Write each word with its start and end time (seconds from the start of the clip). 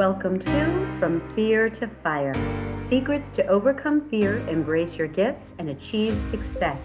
Welcome 0.00 0.38
to 0.38 0.96
From 0.98 1.20
Fear 1.34 1.68
to 1.68 1.86
Fire 2.02 2.32
Secrets 2.88 3.28
to 3.32 3.46
Overcome 3.46 4.08
Fear, 4.08 4.38
Embrace 4.48 4.94
Your 4.94 5.08
Gifts, 5.08 5.52
and 5.58 5.68
Achieve 5.68 6.18
Success. 6.30 6.80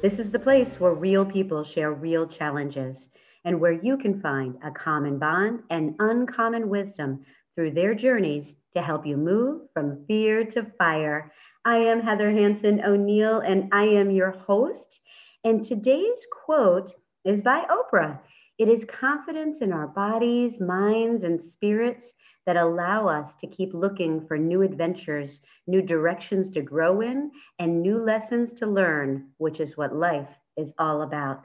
This 0.00 0.14
is 0.14 0.30
the 0.30 0.38
place 0.38 0.70
where 0.78 0.94
real 0.94 1.26
people 1.26 1.62
share 1.62 1.92
real 1.92 2.26
challenges 2.26 3.06
and 3.44 3.60
where 3.60 3.74
you 3.74 3.98
can 3.98 4.18
find 4.18 4.56
a 4.64 4.70
common 4.70 5.18
bond 5.18 5.60
and 5.68 5.94
uncommon 5.98 6.70
wisdom 6.70 7.26
through 7.54 7.72
their 7.72 7.94
journeys 7.94 8.54
to 8.74 8.80
help 8.80 9.06
you 9.06 9.18
move 9.18 9.68
from 9.74 10.02
fear 10.06 10.46
to 10.52 10.64
fire. 10.78 11.34
I 11.66 11.76
am 11.76 12.00
Heather 12.00 12.30
Hansen 12.30 12.80
O'Neill, 12.82 13.40
and 13.40 13.68
I 13.74 13.84
am 13.84 14.10
your 14.10 14.30
host. 14.30 15.00
And 15.44 15.66
today's 15.66 16.20
quote 16.46 16.94
is 17.26 17.42
by 17.42 17.66
Oprah. 17.68 18.20
It 18.56 18.68
is 18.68 18.86
confidence 18.88 19.58
in 19.60 19.72
our 19.72 19.88
bodies, 19.88 20.60
minds, 20.60 21.24
and 21.24 21.42
spirits 21.42 22.12
that 22.46 22.56
allow 22.56 23.08
us 23.08 23.32
to 23.40 23.46
keep 23.46 23.72
looking 23.72 24.26
for 24.26 24.36
new 24.36 24.62
adventures, 24.62 25.40
new 25.66 25.82
directions 25.82 26.50
to 26.52 26.60
grow 26.60 27.00
in, 27.00 27.30
and 27.58 27.82
new 27.82 28.02
lessons 28.04 28.52
to 28.54 28.66
learn, 28.66 29.28
which 29.38 29.60
is 29.60 29.76
what 29.76 29.94
life 29.94 30.28
is 30.56 30.72
all 30.78 31.02
about. 31.02 31.44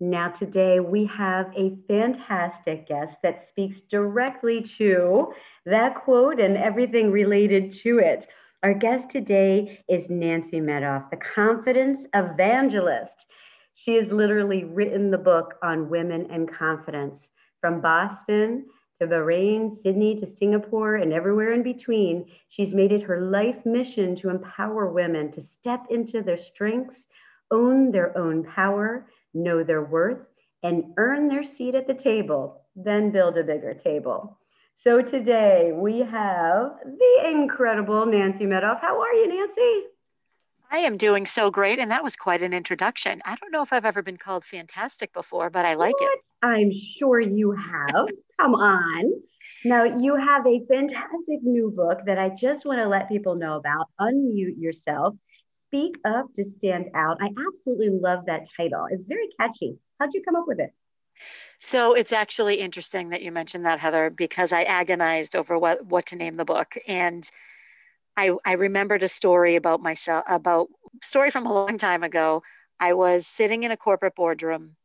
Now, 0.00 0.30
today 0.30 0.80
we 0.80 1.06
have 1.06 1.52
a 1.56 1.76
fantastic 1.86 2.88
guest 2.88 3.16
that 3.22 3.46
speaks 3.48 3.80
directly 3.90 4.66
to 4.78 5.32
that 5.64 5.94
quote 6.04 6.40
and 6.40 6.56
everything 6.56 7.12
related 7.12 7.76
to 7.84 7.98
it. 7.98 8.26
Our 8.64 8.74
guest 8.74 9.10
today 9.10 9.84
is 9.88 10.10
Nancy 10.10 10.60
Medoff, 10.60 11.10
the 11.10 11.18
confidence 11.34 12.04
evangelist. 12.14 13.14
She 13.74 13.94
has 13.94 14.10
literally 14.10 14.64
written 14.64 15.10
the 15.10 15.18
book 15.18 15.54
on 15.62 15.88
women 15.88 16.26
and 16.30 16.52
confidence 16.52 17.28
from 17.60 17.80
Boston 17.80 18.66
to 19.02 19.08
Bahrain, 19.08 19.70
Sydney 19.82 20.20
to 20.20 20.26
Singapore, 20.26 20.94
and 20.96 21.12
everywhere 21.12 21.52
in 21.52 21.64
between. 21.64 22.26
She's 22.48 22.72
made 22.72 22.92
it 22.92 23.02
her 23.02 23.20
life 23.20 23.66
mission 23.66 24.14
to 24.16 24.30
empower 24.30 24.86
women 24.92 25.32
to 25.32 25.42
step 25.42 25.86
into 25.90 26.22
their 26.22 26.40
strengths, 26.40 27.06
own 27.50 27.90
their 27.90 28.16
own 28.16 28.44
power, 28.44 29.08
know 29.34 29.64
their 29.64 29.82
worth, 29.82 30.24
and 30.62 30.94
earn 30.98 31.28
their 31.28 31.42
seat 31.42 31.74
at 31.74 31.88
the 31.88 31.94
table, 31.94 32.62
then 32.76 33.10
build 33.10 33.36
a 33.36 33.42
bigger 33.42 33.74
table. 33.74 34.38
So 34.78 35.02
today 35.02 35.72
we 35.74 35.98
have 35.98 36.76
the 36.84 37.30
incredible 37.30 38.06
Nancy 38.06 38.44
Medoff. 38.44 38.80
How 38.80 39.00
are 39.00 39.12
you, 39.14 39.28
Nancy? 39.28 39.91
I 40.72 40.78
am 40.78 40.96
doing 40.96 41.26
so 41.26 41.50
great, 41.50 41.78
and 41.78 41.90
that 41.90 42.02
was 42.02 42.16
quite 42.16 42.40
an 42.40 42.54
introduction. 42.54 43.20
I 43.26 43.36
don't 43.36 43.52
know 43.52 43.60
if 43.60 43.74
I've 43.74 43.84
ever 43.84 44.00
been 44.00 44.16
called 44.16 44.42
fantastic 44.42 45.12
before, 45.12 45.50
but 45.50 45.66
I 45.66 45.74
like 45.74 46.00
what? 46.00 46.14
it. 46.14 46.20
I'm 46.42 46.72
sure 46.98 47.20
you 47.20 47.52
have. 47.52 48.08
Come 48.40 48.54
on. 48.54 49.12
Now, 49.66 49.84
you 49.84 50.16
have 50.16 50.46
a 50.46 50.64
fantastic 50.66 51.42
new 51.42 51.70
book 51.70 51.98
that 52.06 52.18
I 52.18 52.30
just 52.30 52.64
want 52.64 52.78
to 52.78 52.88
let 52.88 53.10
people 53.10 53.34
know 53.34 53.56
about. 53.56 53.86
Unmute 54.00 54.58
yourself, 54.58 55.14
speak 55.66 55.92
up 56.06 56.26
to 56.36 56.44
stand 56.56 56.86
out. 56.94 57.18
I 57.20 57.28
absolutely 57.48 57.90
love 57.90 58.24
that 58.26 58.46
title. 58.56 58.86
It's 58.90 59.04
very 59.06 59.28
catchy. 59.38 59.76
How'd 60.00 60.14
you 60.14 60.22
come 60.24 60.36
up 60.36 60.44
with 60.48 60.58
it? 60.58 60.72
So 61.60 61.92
it's 61.92 62.12
actually 62.12 62.60
interesting 62.60 63.10
that 63.10 63.20
you 63.20 63.30
mentioned 63.30 63.66
that, 63.66 63.78
Heather, 63.78 64.08
because 64.08 64.52
I 64.52 64.62
agonized 64.62 65.36
over 65.36 65.58
what, 65.58 65.84
what 65.84 66.06
to 66.06 66.16
name 66.16 66.36
the 66.36 66.46
book. 66.46 66.76
And 66.88 67.30
I, 68.16 68.30
I 68.44 68.54
remembered 68.54 69.02
a 69.02 69.08
story 69.08 69.56
about 69.56 69.80
myself, 69.80 70.24
about 70.28 70.68
story 71.02 71.30
from 71.30 71.46
a 71.46 71.52
long 71.52 71.78
time 71.78 72.02
ago. 72.02 72.42
I 72.78 72.92
was 72.92 73.26
sitting 73.26 73.62
in 73.62 73.70
a 73.70 73.76
corporate 73.76 74.14
boardroom 74.14 74.76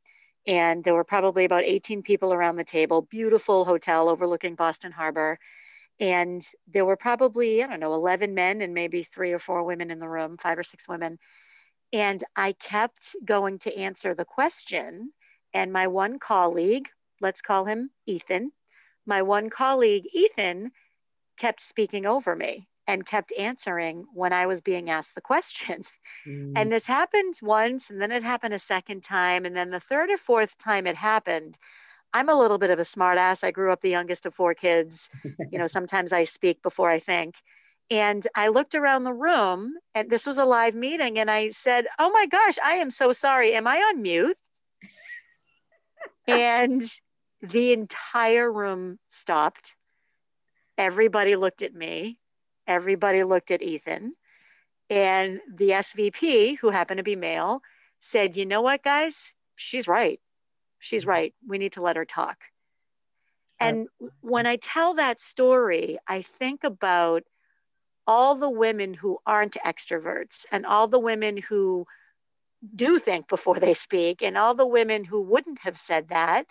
and 0.46 0.84
there 0.84 0.94
were 0.94 1.04
probably 1.04 1.44
about 1.44 1.66
18 1.66 2.04
people 2.04 2.34
around 2.34 2.56
the 2.56 2.64
table, 2.64 3.02
beautiful 3.02 3.66
hotel 3.66 4.08
overlooking 4.08 4.56
Boston 4.56 4.94
Harbor. 4.94 5.40
And 6.00 6.42
there 6.68 6.86
were 6.86 6.96
probably, 6.96 7.64
I 7.64 7.68
don't 7.68 7.82
know, 7.82 7.94
11 7.94 8.34
men 8.34 8.62
and 8.62 8.74
maybe 8.74 9.04
three 9.04 9.34
or 9.34 9.40
four 9.40 9.64
women 9.64 9.92
in 9.92 10.00
the 10.00 10.08
room, 10.08 10.38
five 10.38 10.58
or 10.58 10.64
six 10.64 10.88
women. 10.88 11.20
And 11.92 12.24
I 12.36 12.54
kept 12.54 13.16
going 13.26 13.60
to 13.60 13.76
answer 13.76 14.14
the 14.14 14.26
question. 14.26 15.12
And 15.54 15.74
my 15.74 15.88
one 15.88 16.20
colleague, 16.20 16.88
let's 17.20 17.42
call 17.42 17.66
him 17.66 17.90
Ethan, 18.06 18.52
my 19.06 19.22
one 19.22 19.50
colleague, 19.50 20.06
Ethan, 20.14 20.72
kept 21.38 21.62
speaking 21.62 22.06
over 22.06 22.36
me 22.36 22.68
and 22.88 23.06
kept 23.06 23.34
answering 23.38 24.06
when 24.14 24.32
I 24.32 24.46
was 24.46 24.62
being 24.62 24.90
asked 24.90 25.16
the 25.16 25.22
question. 25.22 25.82
Mm. 26.28 26.54
And 26.58 26.72
this 26.72 26.86
happened 26.86 27.36
once, 27.42 27.90
and 27.90 28.02
then 28.02 28.12
it 28.12 28.22
happened 28.24 28.54
a 28.54 28.60
second 28.60 29.02
time. 29.02 29.46
And 29.46 29.56
then 29.56 29.70
the 29.70 29.80
third 29.80 30.10
or 30.10 30.18
fourth 30.18 30.58
time 30.58 30.86
it 30.86 30.96
happened, 30.96 31.58
I'm 32.14 32.28
a 32.28 32.36
little 32.36 32.58
bit 32.58 32.70
of 32.70 32.80
a 32.80 32.84
smartass. 32.84 33.46
I 33.46 33.52
grew 33.52 33.72
up 33.72 33.80
the 33.80 33.90
youngest 33.90 34.26
of 34.26 34.34
four 34.34 34.54
kids. 34.54 35.10
you 35.52 35.58
know, 35.58 35.68
sometimes 35.68 36.12
I 36.12 36.26
speak 36.26 36.62
before 36.62 36.90
I 36.90 37.00
think. 37.00 37.36
And 37.90 38.28
I 38.36 38.50
looked 38.50 38.76
around 38.76 39.04
the 39.04 39.14
room, 39.14 39.76
and 39.96 40.10
this 40.10 40.26
was 40.26 40.38
a 40.38 40.44
live 40.44 40.76
meeting, 40.76 41.20
and 41.20 41.32
I 41.32 41.52
said, 41.52 41.88
Oh 41.98 42.12
my 42.12 42.26
gosh, 42.26 42.58
I 42.62 42.74
am 42.74 42.92
so 42.92 43.14
sorry. 43.14 43.54
Am 43.54 43.68
I 43.68 43.78
on 43.78 44.02
mute? 44.02 44.38
and 46.28 46.82
the 47.42 47.72
entire 47.72 48.52
room 48.52 49.00
stopped. 49.10 49.76
Everybody 50.78 51.36
looked 51.36 51.62
at 51.62 51.74
me 51.74 52.20
everybody 52.68 53.24
looked 53.24 53.52
at 53.52 53.62
Ethan. 53.62 54.14
And 54.90 55.42
the 55.54 55.72
SVP, 55.72 56.58
who 56.60 56.70
happened 56.70 57.00
to 57.00 57.04
be 57.04 57.16
male, 57.16 57.62
said, 58.02 58.38
You 58.38 58.46
know 58.46 58.62
what, 58.62 58.84
guys? 58.84 59.34
She's 59.56 59.88
right. 59.88 60.20
She's 60.80 61.04
mm-hmm. 61.04 61.10
right. 61.10 61.34
We 61.48 61.58
need 61.58 61.74
to 61.74 61.82
let 61.82 61.96
her 61.96 62.06
talk. 62.06 62.38
And 63.60 63.88
when 64.22 64.46
I 64.46 64.58
tell 64.58 64.94
that 64.96 65.20
story, 65.20 65.98
I 66.08 66.22
think 66.22 66.64
about 66.64 67.24
all 68.06 68.36
the 68.36 68.50
women 68.50 68.94
who 68.94 69.18
aren't 69.26 69.58
extroverts 69.66 70.46
and 70.52 70.66
all 70.66 70.88
the 70.88 71.00
women 71.00 71.38
who 71.38 71.86
do 72.76 73.00
think 73.00 73.28
before 73.28 73.56
they 73.56 73.74
speak 73.74 74.22
and 74.22 74.38
all 74.38 74.54
the 74.54 74.66
women 74.66 75.04
who 75.04 75.22
wouldn't 75.22 75.60
have 75.60 75.78
said 75.78 76.10
that 76.10 76.46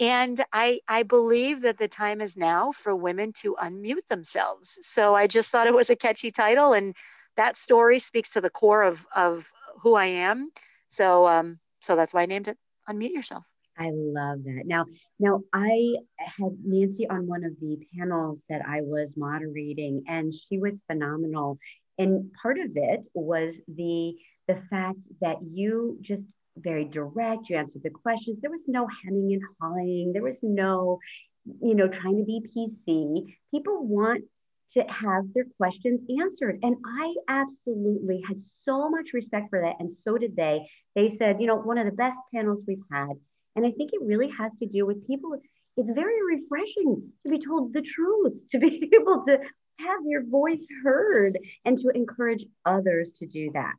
and 0.00 0.42
I, 0.52 0.80
I 0.88 1.02
believe 1.02 1.60
that 1.60 1.78
the 1.78 1.86
time 1.86 2.22
is 2.22 2.36
now 2.36 2.72
for 2.72 2.96
women 2.96 3.32
to 3.34 3.54
unmute 3.62 4.06
themselves. 4.08 4.78
So 4.80 5.14
I 5.14 5.26
just 5.26 5.50
thought 5.50 5.66
it 5.66 5.74
was 5.74 5.90
a 5.90 5.96
catchy 5.96 6.30
title, 6.30 6.72
and 6.72 6.96
that 7.36 7.58
story 7.58 7.98
speaks 7.98 8.30
to 8.30 8.40
the 8.40 8.50
core 8.50 8.82
of, 8.82 9.06
of 9.14 9.52
who 9.82 9.94
I 9.94 10.06
am. 10.06 10.50
So, 10.88 11.26
um, 11.26 11.58
so 11.80 11.96
that's 11.96 12.14
why 12.14 12.22
I 12.22 12.26
named 12.26 12.48
it 12.48 12.56
Unmute 12.88 13.12
Yourself. 13.12 13.44
I 13.78 13.90
love 13.92 14.44
that. 14.44 14.62
Now, 14.66 14.86
now 15.18 15.42
I 15.52 15.96
had 16.18 16.56
Nancy 16.64 17.08
on 17.08 17.26
one 17.26 17.44
of 17.44 17.52
the 17.60 17.78
panels 17.96 18.38
that 18.48 18.62
I 18.66 18.80
was 18.80 19.08
moderating, 19.16 20.04
and 20.08 20.34
she 20.48 20.58
was 20.58 20.78
phenomenal. 20.86 21.58
And 21.98 22.30
part 22.42 22.58
of 22.58 22.70
it 22.74 23.00
was 23.14 23.54
the 23.68 24.14
the 24.48 24.62
fact 24.68 24.98
that 25.20 25.36
you 25.42 25.98
just 26.00 26.22
very 26.56 26.84
direct. 26.84 27.48
You 27.48 27.56
answered 27.56 27.82
the 27.82 27.90
questions. 27.90 28.40
There 28.40 28.50
was 28.50 28.64
no 28.66 28.86
hemming 29.04 29.32
and 29.32 29.42
hawing. 29.60 30.12
There 30.12 30.22
was 30.22 30.36
no, 30.42 30.98
you 31.44 31.74
know, 31.74 31.88
trying 31.88 32.18
to 32.18 32.24
be 32.24 32.42
PC. 32.56 33.34
People 33.50 33.86
want 33.86 34.24
to 34.72 34.82
have 34.82 35.24
their 35.34 35.46
questions 35.56 36.00
answered. 36.20 36.60
And 36.62 36.76
I 36.84 37.14
absolutely 37.28 38.22
had 38.26 38.40
so 38.64 38.88
much 38.88 39.12
respect 39.12 39.50
for 39.50 39.60
that. 39.60 39.76
And 39.80 39.92
so 40.04 40.16
did 40.16 40.36
they. 40.36 40.60
They 40.94 41.16
said, 41.16 41.40
you 41.40 41.46
know, 41.46 41.56
one 41.56 41.78
of 41.78 41.86
the 41.86 41.92
best 41.92 42.18
panels 42.32 42.62
we've 42.66 42.78
had. 42.92 43.10
And 43.56 43.66
I 43.66 43.72
think 43.72 43.90
it 43.92 44.00
really 44.02 44.30
has 44.38 44.52
to 44.60 44.66
do 44.66 44.86
with 44.86 45.06
people. 45.06 45.34
It's 45.76 45.90
very 45.90 46.36
refreshing 46.36 47.12
to 47.24 47.30
be 47.30 47.44
told 47.44 47.72
the 47.72 47.82
truth, 47.82 48.34
to 48.52 48.58
be 48.58 48.90
able 49.00 49.24
to 49.26 49.38
have 49.80 50.00
your 50.04 50.24
voice 50.24 50.64
heard 50.84 51.38
and 51.64 51.78
to 51.78 51.88
encourage 51.94 52.44
others 52.64 53.10
to 53.18 53.26
do 53.26 53.50
that 53.54 53.74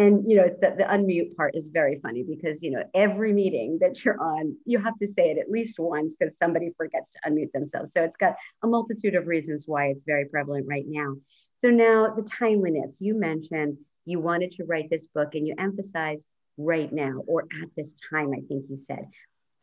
and 0.00 0.24
you 0.26 0.36
know 0.36 0.48
the, 0.60 0.74
the 0.78 0.84
unmute 0.84 1.36
part 1.36 1.54
is 1.54 1.64
very 1.70 2.00
funny 2.02 2.22
because 2.22 2.56
you 2.62 2.70
know 2.70 2.82
every 2.94 3.32
meeting 3.34 3.78
that 3.82 4.02
you're 4.02 4.20
on 4.20 4.56
you 4.64 4.78
have 4.78 4.98
to 4.98 5.06
say 5.06 5.30
it 5.30 5.38
at 5.38 5.50
least 5.50 5.78
once 5.78 6.14
because 6.18 6.34
somebody 6.38 6.70
forgets 6.76 7.12
to 7.12 7.30
unmute 7.30 7.52
themselves. 7.52 7.92
So 7.94 8.02
it's 8.02 8.16
got 8.16 8.34
a 8.62 8.66
multitude 8.66 9.14
of 9.14 9.26
reasons 9.26 9.64
why 9.66 9.86
it's 9.88 10.04
very 10.06 10.24
prevalent 10.24 10.66
right 10.68 10.86
now. 10.86 11.16
So 11.60 11.68
now 11.68 12.14
the 12.16 12.26
timeliness. 12.38 12.92
You 12.98 13.14
mentioned 13.14 13.76
you 14.06 14.20
wanted 14.20 14.52
to 14.52 14.64
write 14.64 14.88
this 14.90 15.04
book 15.14 15.34
and 15.34 15.46
you 15.46 15.54
emphasized 15.58 16.24
right 16.56 16.92
now 16.92 17.22
or 17.26 17.42
at 17.62 17.68
this 17.76 17.88
time 18.10 18.30
i 18.32 18.40
think 18.48 18.64
you 18.70 18.78
said. 18.86 19.06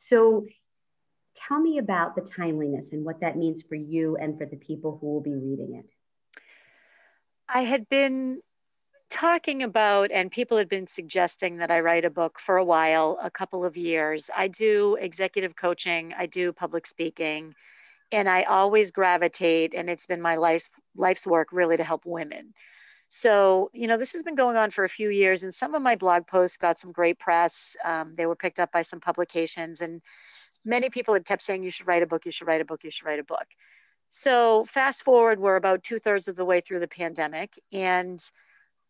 So 0.10 0.46
tell 1.48 1.60
me 1.60 1.80
about 1.80 2.16
the 2.16 2.30
timeliness 2.36 2.90
and 2.92 3.04
what 3.04 3.22
that 3.22 3.38
means 3.38 3.64
for 3.68 3.76
you 3.76 4.18
and 4.18 4.38
for 4.38 4.46
the 4.46 4.58
people 4.58 4.98
who 5.02 5.14
will 5.14 5.22
be 5.22 5.34
reading 5.34 5.82
it. 5.84 5.90
I 7.50 7.62
had 7.62 7.88
been 7.90 8.42
talking 9.10 9.64
about, 9.64 10.12
and 10.12 10.32
people 10.32 10.58
had 10.58 10.70
been 10.70 10.88
suggesting 10.88 11.58
that 11.58 11.72
I 11.72 11.80
write 11.80 12.06
a 12.06 12.10
book 12.10 12.40
for 12.40 12.58
a 12.58 12.64
while, 12.64 13.18
a 13.22 13.32
couple 13.32 13.66
of 13.66 13.78
years. 13.78 14.30
I 14.36 14.48
do 14.48 14.98
executive 15.00 15.56
coaching, 15.56 16.14
I 16.18 16.26
do 16.26 16.52
public 16.52 16.86
speaking, 16.86 17.54
and 18.12 18.30
I 18.30 18.44
always 18.44 18.92
gravitate, 18.92 19.74
and 19.74 19.90
it's 19.90 20.06
been 20.06 20.22
my 20.22 20.36
life, 20.36 20.70
life's 20.96 21.28
work 21.28 21.50
really 21.52 21.78
to 21.78 21.84
help 21.84 22.06
women. 22.06 22.54
So, 23.10 23.70
you 23.74 23.88
know, 23.88 23.98
this 23.98 24.14
has 24.14 24.24
been 24.24 24.36
going 24.36 24.58
on 24.58 24.72
for 24.72 24.84
a 24.84 24.90
few 24.90 25.10
years, 25.10 25.44
and 25.44 25.56
some 25.56 25.76
of 25.76 25.82
my 25.82 25.96
blog 25.96 26.28
posts 26.28 26.58
got 26.58 26.80
some 26.80 26.92
great 26.92 27.20
press. 27.20 27.76
Um, 27.86 28.16
they 28.16 28.26
were 28.26 28.36
picked 28.36 28.60
up 28.60 28.72
by 28.72 28.82
some 28.82 29.00
publications, 29.00 29.82
and 29.82 30.02
many 30.66 30.90
people 30.90 31.14
had 31.14 31.26
kept 31.26 31.42
saying, 31.42 31.64
You 31.64 31.70
should 31.70 31.88
write 31.88 32.04
a 32.04 32.08
book, 32.08 32.26
you 32.26 32.32
should 32.32 32.48
write 32.48 32.62
a 32.62 32.66
book, 32.66 32.84
you 32.84 32.92
should 32.92 33.06
write 33.06 33.20
a 33.20 33.24
book. 33.24 33.48
So, 34.12 34.66
fast 34.66 35.04
forward, 35.04 35.40
we're 35.40 35.56
about 35.56 35.84
two 35.84 36.00
thirds 36.00 36.28
of 36.28 36.36
the 36.36 36.46
way 36.46 36.60
through 36.60 36.80
the 36.80 36.88
pandemic, 36.88 37.58
and 37.72 38.20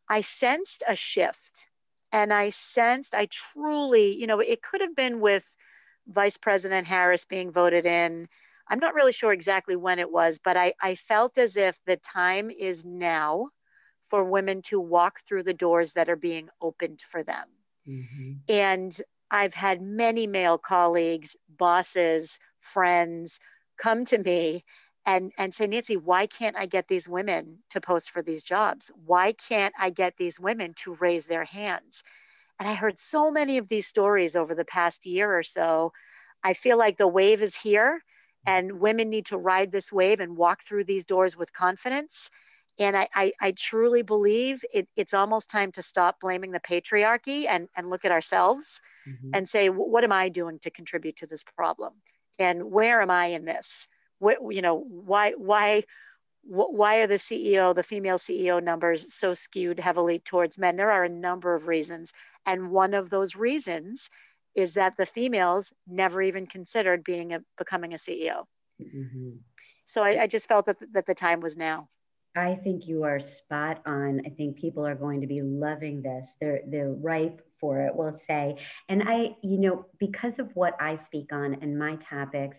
I 0.09 0.21
sensed 0.21 0.83
a 0.87 0.95
shift. 0.95 1.67
And 2.11 2.33
I 2.33 2.51
sensed, 2.51 3.13
I 3.13 3.27
truly, 3.29 4.15
you 4.15 4.27
know, 4.27 4.39
it 4.39 4.61
could 4.61 4.81
have 4.81 4.95
been 4.95 5.19
with 5.19 5.49
Vice 6.07 6.37
President 6.37 6.87
Harris 6.87 7.25
being 7.25 7.51
voted 7.51 7.85
in. 7.85 8.27
I'm 8.69 8.79
not 8.79 8.93
really 8.93 9.11
sure 9.11 9.33
exactly 9.33 9.75
when 9.75 9.99
it 9.99 10.11
was, 10.11 10.39
but 10.41 10.55
I, 10.55 10.73
I 10.81 10.95
felt 10.95 11.37
as 11.37 11.57
if 11.57 11.77
the 11.85 11.97
time 11.97 12.49
is 12.49 12.85
now 12.85 13.49
for 14.05 14.23
women 14.23 14.61
to 14.63 14.79
walk 14.79 15.19
through 15.27 15.43
the 15.43 15.53
doors 15.53 15.93
that 15.93 16.09
are 16.09 16.15
being 16.15 16.47
opened 16.61 17.01
for 17.01 17.23
them. 17.23 17.45
Mm-hmm. 17.87 18.33
And 18.47 19.01
I've 19.29 19.53
had 19.53 19.81
many 19.81 20.27
male 20.27 20.57
colleagues, 20.57 21.35
bosses, 21.49 22.39
friends 22.61 23.39
come 23.77 24.05
to 24.05 24.17
me 24.17 24.63
and, 25.07 25.31
and 25.37 25.55
say, 25.55 25.65
Nancy, 25.65 25.95
why 25.95 26.27
can't 26.27 26.57
I 26.57 26.65
get 26.65 26.89
these 26.89 27.07
women 27.07 27.59
to 27.69 27.79
post 27.79 28.11
for 28.11 28.21
these 28.21 28.43
jobs? 28.43 28.91
Why 29.05 29.31
can't 29.31 29.73
I 29.79 29.89
get 29.89 30.17
these 30.17 30.37
women 30.37 30.73
to 30.83 30.95
raise 30.95 31.25
their 31.25 31.45
hands? 31.45 32.03
And 32.59 32.67
I 32.67 32.73
heard 32.73 32.99
so 32.99 33.31
many 33.31 33.57
of 33.57 33.69
these 33.69 33.87
stories 33.87 34.35
over 34.35 34.53
the 34.53 34.65
past 34.65 35.05
year 35.05 35.33
or 35.35 35.43
so. 35.43 35.93
I 36.43 36.53
feel 36.53 36.77
like 36.77 36.97
the 36.97 37.07
wave 37.07 37.41
is 37.41 37.55
here 37.55 38.03
and 38.45 38.81
women 38.81 39.09
need 39.09 39.27
to 39.27 39.37
ride 39.37 39.71
this 39.71 39.93
wave 39.93 40.19
and 40.19 40.35
walk 40.35 40.61
through 40.63 40.83
these 40.83 41.05
doors 41.05 41.37
with 41.37 41.53
confidence. 41.53 42.29
And 42.77 42.97
I, 42.97 43.07
I, 43.15 43.31
I 43.39 43.51
truly 43.51 44.01
believe 44.01 44.63
it, 44.73 44.89
it's 44.97 45.13
almost 45.13 45.49
time 45.49 45.71
to 45.73 45.81
stop 45.81 46.19
blaming 46.19 46.51
the 46.51 46.59
patriarchy 46.59 47.45
and, 47.47 47.69
and 47.77 47.89
look 47.89 48.03
at 48.03 48.11
ourselves 48.11 48.81
mm-hmm. 49.07 49.31
and 49.33 49.47
say, 49.47 49.69
what 49.69 50.03
am 50.03 50.11
I 50.11 50.27
doing 50.27 50.59
to 50.59 50.69
contribute 50.69 51.15
to 51.17 51.27
this 51.27 51.43
problem? 51.43 51.93
And 52.37 52.71
where 52.71 53.01
am 53.01 53.09
I 53.09 53.27
in 53.27 53.45
this? 53.45 53.87
What 54.19 54.37
you 54.49 54.61
know 54.61 54.83
why 54.87 55.31
why 55.37 55.83
why 56.43 56.97
are 56.97 57.07
the 57.07 57.15
ceo 57.15 57.75
the 57.75 57.83
female 57.83 58.17
ceo 58.17 58.63
numbers 58.63 59.13
so 59.13 59.33
skewed 59.33 59.79
heavily 59.79 60.19
towards 60.19 60.57
men 60.57 60.75
there 60.77 60.91
are 60.91 61.03
a 61.03 61.09
number 61.09 61.55
of 61.55 61.67
reasons 61.67 62.13
and 62.45 62.71
one 62.71 62.93
of 62.93 63.09
those 63.09 63.35
reasons 63.35 64.09
is 64.55 64.73
that 64.73 64.95
the 64.97 65.05
females 65.05 65.73
never 65.87 66.21
even 66.21 66.47
considered 66.47 67.03
being 67.03 67.33
a 67.33 67.39
becoming 67.57 67.93
a 67.93 67.97
ceo 67.97 68.45
mm-hmm. 68.81 69.31
so 69.85 70.01
I, 70.01 70.23
I 70.23 70.27
just 70.27 70.47
felt 70.47 70.65
that, 70.67 70.77
that 70.93 71.05
the 71.05 71.15
time 71.15 71.41
was 71.41 71.57
now 71.57 71.89
I 72.35 72.55
think 72.63 72.87
you 72.87 73.03
are 73.03 73.19
spot 73.19 73.81
on. 73.87 74.21
I 74.23 74.29
think 74.29 74.57
people 74.57 74.85
are 74.85 74.93
going 74.93 75.21
to 75.21 75.27
be 75.27 75.41
loving 75.41 76.03
this. 76.03 76.29
They're 76.39 76.61
they're 76.67 76.91
ripe 76.91 77.41
for 77.59 77.81
it, 77.81 77.95
we'll 77.95 78.19
say. 78.27 78.55
And 78.89 79.03
I, 79.03 79.35
you 79.41 79.57
know, 79.57 79.85
because 79.99 80.37
of 80.37 80.49
what 80.53 80.75
I 80.79 80.99
speak 81.05 81.33
on 81.33 81.57
and 81.61 81.77
my 81.77 81.97
topics, 82.09 82.57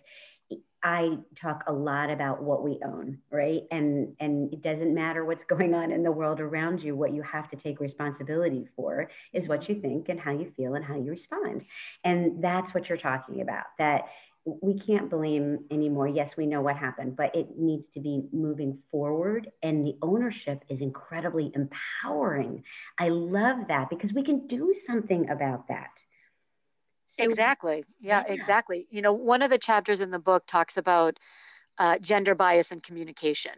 I 0.83 1.19
talk 1.41 1.65
a 1.67 1.73
lot 1.73 2.11
about 2.11 2.43
what 2.43 2.63
we 2.63 2.81
own, 2.85 3.19
right? 3.31 3.63
And 3.71 4.15
and 4.21 4.53
it 4.53 4.63
doesn't 4.63 4.95
matter 4.95 5.25
what's 5.25 5.45
going 5.49 5.75
on 5.75 5.91
in 5.91 6.03
the 6.03 6.13
world 6.13 6.41
around 6.41 6.83
you. 6.83 6.97
What 6.97 7.15
you 7.15 7.23
have 7.23 7.51
to 7.51 7.57
take 7.57 7.81
responsibility 7.81 8.69
for 8.77 9.11
is 9.33 9.49
what 9.49 9.69
you 9.69 9.81
think 9.81 10.09
and 10.09 10.21
how 10.21 10.33
you 10.33 10.53
feel 10.57 10.75
and 10.75 10.85
how 10.85 10.97
you 10.97 11.11
respond. 11.11 11.63
And 12.05 12.43
that's 12.43 12.73
what 12.75 12.89
you're 12.89 12.99
talking 12.99 13.41
about. 13.41 13.65
That 13.79 14.07
we 14.45 14.81
can't 14.81 15.11
blame 15.11 15.59
anymore. 15.71 16.09
Yes, 16.09 16.31
we 16.37 16.47
know 16.47 16.63
what 16.63 16.77
happened, 16.77 17.17
but 17.17 17.35
it 17.35 17.59
needs 17.59 17.85
to 17.95 18.01
be 18.01 18.23
moving 18.33 18.79
forward. 18.91 19.51
And 19.63 19.87
the 19.87 19.97
ownership 20.01 20.65
is 20.69 20.81
incredibly 20.81 21.53
empowering. 21.55 22.63
I 22.99 23.09
love 23.09 23.69
that 23.69 23.91
because 23.91 24.13
we 24.13 24.23
can 24.25 24.47
do 24.47 24.75
something 24.87 25.29
about 25.29 25.69
that 25.69 25.91
exactly. 27.19 27.85
Yeah, 28.01 28.25
yeah, 28.27 28.33
exactly. 28.33 28.87
You 28.91 29.03
know 29.03 29.13
one 29.13 29.43
of 29.43 29.51
the 29.51 29.59
chapters 29.59 30.01
in 30.01 30.11
the 30.11 30.19
book 30.19 30.45
talks 30.47 30.77
about 30.77 31.19
uh, 31.79 31.99
gender 31.99 32.35
bias 32.35 32.73
and 32.73 32.83
communication. 32.83 33.53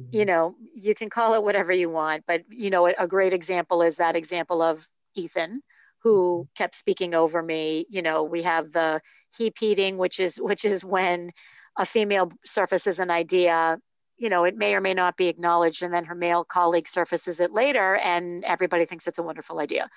Mm-hmm. 0.00 0.16
you 0.16 0.24
know 0.24 0.56
you 0.74 0.92
can 0.92 1.08
call 1.08 1.34
it 1.34 1.44
whatever 1.44 1.70
you 1.72 1.88
want 1.88 2.24
but 2.26 2.42
you 2.50 2.68
know 2.68 2.88
a, 2.88 2.94
a 2.98 3.06
great 3.06 3.32
example 3.32 3.80
is 3.80 3.98
that 3.98 4.16
example 4.16 4.60
of 4.60 4.88
ethan 5.14 5.62
who 6.04 6.40
mm-hmm. 6.40 6.48
kept 6.54 6.74
speaking 6.74 7.14
over 7.14 7.42
me. 7.42 7.86
You 7.88 8.02
know 8.02 8.22
we 8.22 8.42
have 8.42 8.72
the 8.72 9.00
hepeating 9.36 9.96
which 9.96 10.20
is 10.20 10.36
which 10.36 10.64
is 10.64 10.84
when 10.84 11.32
a 11.76 11.84
female 11.86 12.30
surfaces 12.44 13.00
an 13.00 13.10
idea 13.10 13.78
you 14.16 14.28
know 14.28 14.44
it 14.44 14.56
may 14.56 14.74
or 14.74 14.80
may 14.80 14.94
not 14.94 15.16
be 15.16 15.26
acknowledged 15.26 15.82
and 15.82 15.92
then 15.92 16.04
her 16.04 16.14
male 16.14 16.44
colleague 16.44 16.86
surfaces 16.86 17.40
it 17.40 17.52
later 17.52 17.96
and 17.96 18.44
everybody 18.44 18.84
thinks 18.84 19.08
it's 19.08 19.18
a 19.18 19.22
wonderful 19.24 19.58
idea 19.58 19.88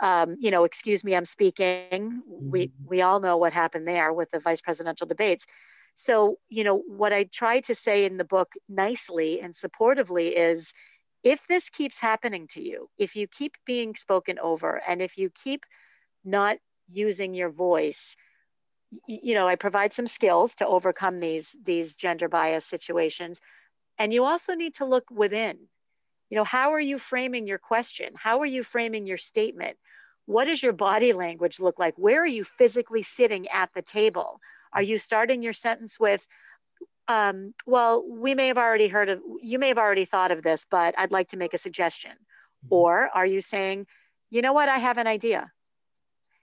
um, 0.00 0.36
you 0.38 0.50
know, 0.50 0.64
excuse 0.64 1.04
me, 1.04 1.14
I'm 1.14 1.24
speaking. 1.24 2.22
We 2.26 2.68
mm-hmm. 2.68 2.88
we 2.88 3.02
all 3.02 3.20
know 3.20 3.36
what 3.36 3.52
happened 3.52 3.86
there 3.86 4.12
with 4.12 4.30
the 4.30 4.40
vice 4.40 4.60
presidential 4.60 5.06
debates. 5.06 5.46
So, 5.94 6.38
you 6.48 6.64
know, 6.64 6.78
what 6.78 7.12
I 7.12 7.24
try 7.24 7.60
to 7.60 7.74
say 7.74 8.04
in 8.04 8.16
the 8.16 8.24
book 8.24 8.52
nicely 8.68 9.40
and 9.40 9.54
supportively 9.54 10.32
is 10.34 10.72
if 11.22 11.46
this 11.46 11.68
keeps 11.68 11.98
happening 11.98 12.46
to 12.48 12.62
you, 12.62 12.88
if 12.98 13.14
you 13.14 13.26
keep 13.28 13.54
being 13.66 13.94
spoken 13.94 14.38
over, 14.38 14.80
and 14.86 15.00
if 15.02 15.18
you 15.18 15.30
keep 15.30 15.64
not 16.24 16.56
using 16.90 17.34
your 17.34 17.50
voice, 17.50 18.16
you 19.06 19.34
know, 19.34 19.46
I 19.46 19.56
provide 19.56 19.92
some 19.92 20.06
skills 20.06 20.54
to 20.56 20.66
overcome 20.66 21.20
these 21.20 21.56
these 21.62 21.96
gender 21.96 22.28
bias 22.28 22.66
situations. 22.66 23.40
And 23.98 24.12
you 24.12 24.24
also 24.24 24.54
need 24.54 24.74
to 24.76 24.84
look 24.84 25.10
within 25.10 25.68
you 26.32 26.36
know 26.38 26.44
how 26.44 26.72
are 26.72 26.80
you 26.80 26.96
framing 26.96 27.46
your 27.46 27.58
question? 27.58 28.14
How 28.16 28.40
are 28.40 28.46
you 28.46 28.64
framing 28.64 29.04
your 29.04 29.18
statement? 29.18 29.76
What 30.24 30.46
does 30.46 30.62
your 30.62 30.72
body 30.72 31.12
language 31.12 31.60
look 31.60 31.78
like? 31.78 31.92
Where 31.98 32.22
are 32.22 32.26
you 32.26 32.42
physically 32.42 33.02
sitting 33.02 33.48
at 33.48 33.68
the 33.74 33.82
table? 33.82 34.40
Are 34.72 34.80
you 34.80 34.96
starting 34.96 35.42
your 35.42 35.52
sentence 35.52 36.00
with 36.00 36.26
um, 37.06 37.52
well 37.66 38.02
we 38.08 38.34
may 38.34 38.46
have 38.46 38.56
already 38.56 38.88
heard 38.88 39.10
of 39.10 39.20
you 39.42 39.58
may 39.58 39.68
have 39.68 39.76
already 39.76 40.06
thought 40.06 40.30
of 40.30 40.42
this 40.42 40.64
but 40.64 40.94
i'd 40.98 41.12
like 41.12 41.28
to 41.28 41.36
make 41.36 41.52
a 41.52 41.58
suggestion. 41.58 42.12
Mm-hmm. 42.12 42.74
or 42.76 43.10
are 43.12 43.26
you 43.26 43.42
saying 43.42 43.86
you 44.30 44.40
know 44.40 44.54
what? 44.54 44.70
I 44.70 44.78
have 44.78 44.96
an 44.96 45.06
idea. 45.06 45.52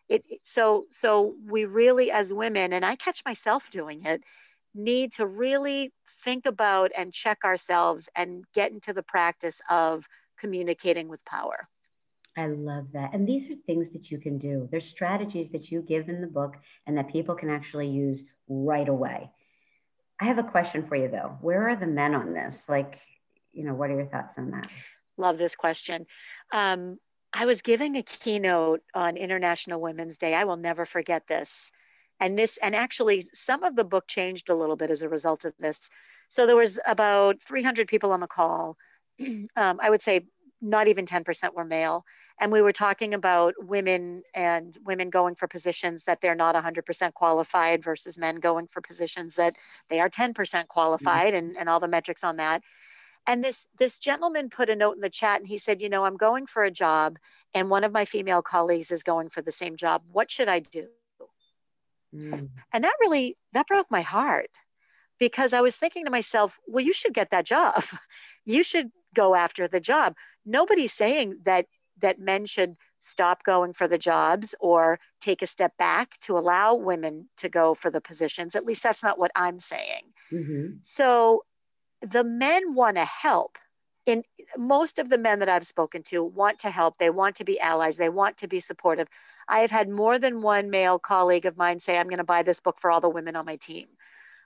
It, 0.07 0.23
so 0.43 0.85
so 0.91 1.33
we 1.47 1.65
really 1.65 2.11
as 2.11 2.31
women 2.31 2.73
and 2.73 2.85
i 2.85 2.95
catch 2.95 3.23
myself 3.25 3.71
doing 3.71 4.03
it 4.03 4.21
need 4.75 5.13
to 5.13 5.25
really 5.25 5.91
think 6.23 6.45
about 6.45 6.91
and 6.97 7.13
check 7.13 7.39
ourselves 7.43 8.09
and 8.15 8.43
get 8.53 8.71
into 8.71 8.93
the 8.93 9.03
practice 9.03 9.61
of 9.69 10.07
communicating 10.39 11.07
with 11.07 11.23
power. 11.25 11.67
I 12.37 12.47
love 12.47 12.87
that. 12.93 13.13
And 13.13 13.27
these 13.27 13.49
are 13.51 13.55
things 13.65 13.87
that 13.93 14.09
you 14.09 14.17
can 14.17 14.37
do. 14.37 14.67
There's 14.71 14.85
strategies 14.85 15.49
that 15.51 15.71
you 15.71 15.81
give 15.81 16.07
in 16.07 16.21
the 16.21 16.27
book 16.27 16.55
and 16.87 16.97
that 16.97 17.11
people 17.11 17.35
can 17.35 17.49
actually 17.49 17.89
use 17.89 18.21
right 18.47 18.87
away. 18.87 19.29
I 20.21 20.25
have 20.25 20.37
a 20.37 20.43
question 20.43 20.85
for 20.87 20.95
you 20.95 21.09
though. 21.09 21.37
Where 21.41 21.69
are 21.69 21.75
the 21.75 21.87
men 21.87 22.13
on 22.13 22.33
this? 22.33 22.55
Like, 22.67 22.99
you 23.51 23.63
know, 23.65 23.73
what 23.73 23.89
are 23.89 23.95
your 23.95 24.05
thoughts 24.05 24.33
on 24.37 24.51
that? 24.51 24.67
Love 25.17 25.37
this 25.37 25.55
question. 25.55 26.05
Um, 26.53 26.97
I 27.33 27.45
was 27.45 27.61
giving 27.61 27.95
a 27.95 28.03
keynote 28.03 28.81
on 28.93 29.17
International 29.17 29.81
Women's 29.81 30.17
Day. 30.17 30.33
I 30.33 30.45
will 30.45 30.57
never 30.57 30.85
forget 30.85 31.27
this 31.27 31.71
and 32.19 32.37
this 32.37 32.57
and 32.57 32.75
actually 32.75 33.27
some 33.33 33.63
of 33.63 33.75
the 33.75 33.83
book 33.83 34.07
changed 34.07 34.49
a 34.49 34.55
little 34.55 34.75
bit 34.75 34.91
as 34.91 35.01
a 35.01 35.09
result 35.09 35.45
of 35.45 35.53
this. 35.59 35.89
So 36.29 36.45
there 36.45 36.55
was 36.55 36.79
about 36.85 37.41
300 37.41 37.87
people 37.87 38.11
on 38.11 38.19
the 38.19 38.27
call. 38.27 38.77
Um, 39.57 39.79
i 39.81 39.89
would 39.89 40.01
say 40.01 40.25
not 40.61 40.87
even 40.87 41.05
10% 41.05 41.53
were 41.53 41.65
male. 41.65 42.05
And 42.39 42.51
we 42.51 42.61
were 42.61 42.73
talking 42.73 43.13
about 43.13 43.53
women 43.59 44.23
and 44.33 44.77
women 44.85 45.09
going 45.09 45.35
for 45.35 45.47
positions 45.47 46.03
that 46.05 46.21
they're 46.21 46.35
not 46.35 46.55
100% 46.55 47.13
qualified 47.13 47.83
versus 47.83 48.17
men 48.17 48.35
going 48.37 48.67
for 48.67 48.81
positions 48.81 49.35
that 49.35 49.55
they 49.89 49.99
are 49.99 50.09
10% 50.09 50.67
qualified 50.67 51.33
mm-hmm. 51.33 51.47
and, 51.49 51.57
and 51.57 51.69
all 51.69 51.79
the 51.79 51.87
metrics 51.87 52.23
on 52.23 52.37
that. 52.37 52.61
And 53.27 53.43
this 53.43 53.67
this 53.77 53.99
gentleman 53.99 54.49
put 54.49 54.69
a 54.69 54.75
note 54.75 54.95
in 54.95 55.01
the 55.01 55.09
chat 55.09 55.39
and 55.39 55.47
he 55.47 55.59
said 55.59 55.81
you 55.81 55.89
know 55.89 56.03
i'm 56.03 56.17
going 56.17 56.47
for 56.47 56.63
a 56.63 56.71
job 56.71 57.19
and 57.53 57.69
one 57.69 57.83
of 57.83 57.91
my 57.91 58.05
female 58.05 58.41
colleagues 58.41 58.91
is 58.91 59.03
going 59.03 59.29
for 59.29 59.41
the 59.41 59.51
same 59.51 59.75
job. 59.75 60.01
What 60.11 60.31
should 60.31 60.47
i 60.47 60.59
do 60.59 60.87
Mm. 62.15 62.49
And 62.73 62.83
that 62.83 62.95
really 62.99 63.37
that 63.53 63.67
broke 63.67 63.89
my 63.91 64.01
heart 64.01 64.49
because 65.19 65.53
I 65.53 65.61
was 65.61 65.75
thinking 65.75 66.05
to 66.05 66.11
myself, 66.11 66.57
well, 66.67 66.83
you 66.83 66.93
should 66.93 67.13
get 67.13 67.31
that 67.31 67.45
job. 67.45 67.83
you 68.45 68.63
should 68.63 68.89
go 69.13 69.35
after 69.35 69.67
the 69.67 69.79
job. 69.79 70.15
Nobody's 70.45 70.93
saying 70.93 71.39
that 71.43 71.65
that 71.99 72.19
men 72.19 72.45
should 72.45 72.75
stop 73.01 73.43
going 73.43 73.73
for 73.73 73.87
the 73.87 73.97
jobs 73.97 74.55
or 74.59 74.99
take 75.21 75.41
a 75.41 75.47
step 75.47 75.75
back 75.77 76.17
to 76.21 76.37
allow 76.37 76.75
women 76.75 77.29
to 77.37 77.49
go 77.49 77.73
for 77.73 77.89
the 77.89 78.01
positions. 78.01 78.55
At 78.55 78.65
least 78.65 78.83
that's 78.83 79.03
not 79.03 79.19
what 79.19 79.31
I'm 79.35 79.59
saying. 79.59 80.03
Mm-hmm. 80.31 80.77
So 80.83 81.43
the 82.01 82.23
men 82.23 82.73
want 82.73 82.97
to 82.97 83.05
help 83.05 83.57
in 84.09 84.23
most 84.57 84.97
of 84.97 85.09
the 85.09 85.17
men 85.17 85.39
that 85.39 85.49
I've 85.49 85.65
spoken 85.65 86.01
to 86.03 86.23
want 86.23 86.59
to 86.59 86.71
help. 86.71 86.97
They 86.97 87.09
want 87.09 87.35
to 87.35 87.45
be 87.45 87.59
allies. 87.59 87.95
They 87.95 88.09
want 88.09 88.37
to 88.37 88.47
be 88.47 88.59
supportive. 88.59 89.07
I 89.47 89.59
have 89.59 89.71
had 89.71 89.87
more 89.87 90.17
than 90.17 90.41
one 90.41 90.69
male 90.69 90.99
colleague 90.99 91.45
of 91.45 91.57
mine 91.57 91.79
say, 91.79 91.97
I'm 91.97 92.07
going 92.07 92.17
to 92.17 92.23
buy 92.23 92.43
this 92.43 92.59
book 92.59 92.79
for 92.79 92.89
all 92.89 92.99
the 92.99 93.09
women 93.09 93.35
on 93.35 93.45
my 93.45 93.57
team. 93.57 93.87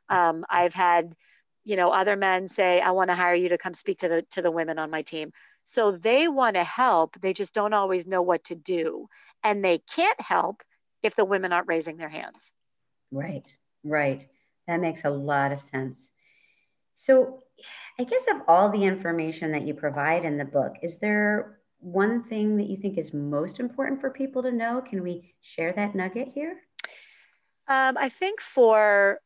Um, 0.10 0.46
I've 0.50 0.74
had, 0.74 1.16
you 1.64 1.78
know, 1.78 1.90
other 1.90 2.18
men 2.18 2.50
say, 2.50 2.82
I 2.82 2.92
want 2.92 3.10
to 3.10 3.16
hire 3.16 3.34
you 3.34 3.50
to 3.50 3.58
come 3.58 3.74
speak 3.74 4.00
to 4.00 4.10
the, 4.10 4.22
to 4.32 4.42
the 4.42 4.52
women 4.52 4.78
on 4.78 4.92
my 4.92 5.02
team. 5.02 5.32
So 5.64 5.92
they 5.92 6.28
want 6.28 6.56
to 6.58 6.64
help. 6.64 7.20
They 7.22 7.32
just 7.32 7.54
don't 7.54 7.74
always 7.74 8.06
know 8.06 8.22
what 8.22 8.44
to 8.46 8.56
do. 8.56 9.08
And 9.44 9.64
they 9.64 9.78
can't 9.78 10.20
help 10.20 10.62
if 11.02 11.16
the 11.16 11.26
women 11.26 11.54
aren't 11.54 11.68
raising 11.68 11.98
their 11.98 12.10
hands. 12.10 12.52
Right, 13.12 13.46
right. 13.84 14.28
That 14.68 14.82
makes 14.82 15.02
a 15.06 15.10
lot 15.10 15.52
of 15.54 15.62
sense. 15.72 16.00
So, 17.06 17.43
I 18.00 18.04
guess 18.04 18.22
of 18.32 18.42
all 18.48 18.72
the 18.72 18.84
information 18.84 19.52
that 19.52 19.68
you 19.68 19.74
provide 19.74 20.26
in 20.26 20.38
the 20.38 20.46
book, 20.46 20.74
is 20.82 20.98
there 21.00 21.60
one 21.80 22.24
thing 22.24 22.58
that 22.58 22.68
you 22.68 22.78
think 22.78 22.98
is 22.98 23.14
most 23.14 23.60
important 23.60 24.02
for 24.02 24.10
people 24.10 24.42
to 24.44 24.52
know? 24.52 24.82
Can 24.90 25.04
we 25.04 25.36
share 25.56 25.74
that 25.74 25.94
nugget 25.94 26.30
here? 26.34 26.62
Um, 27.68 27.98
I 27.98 28.10
think 28.10 28.42
for 28.42 29.20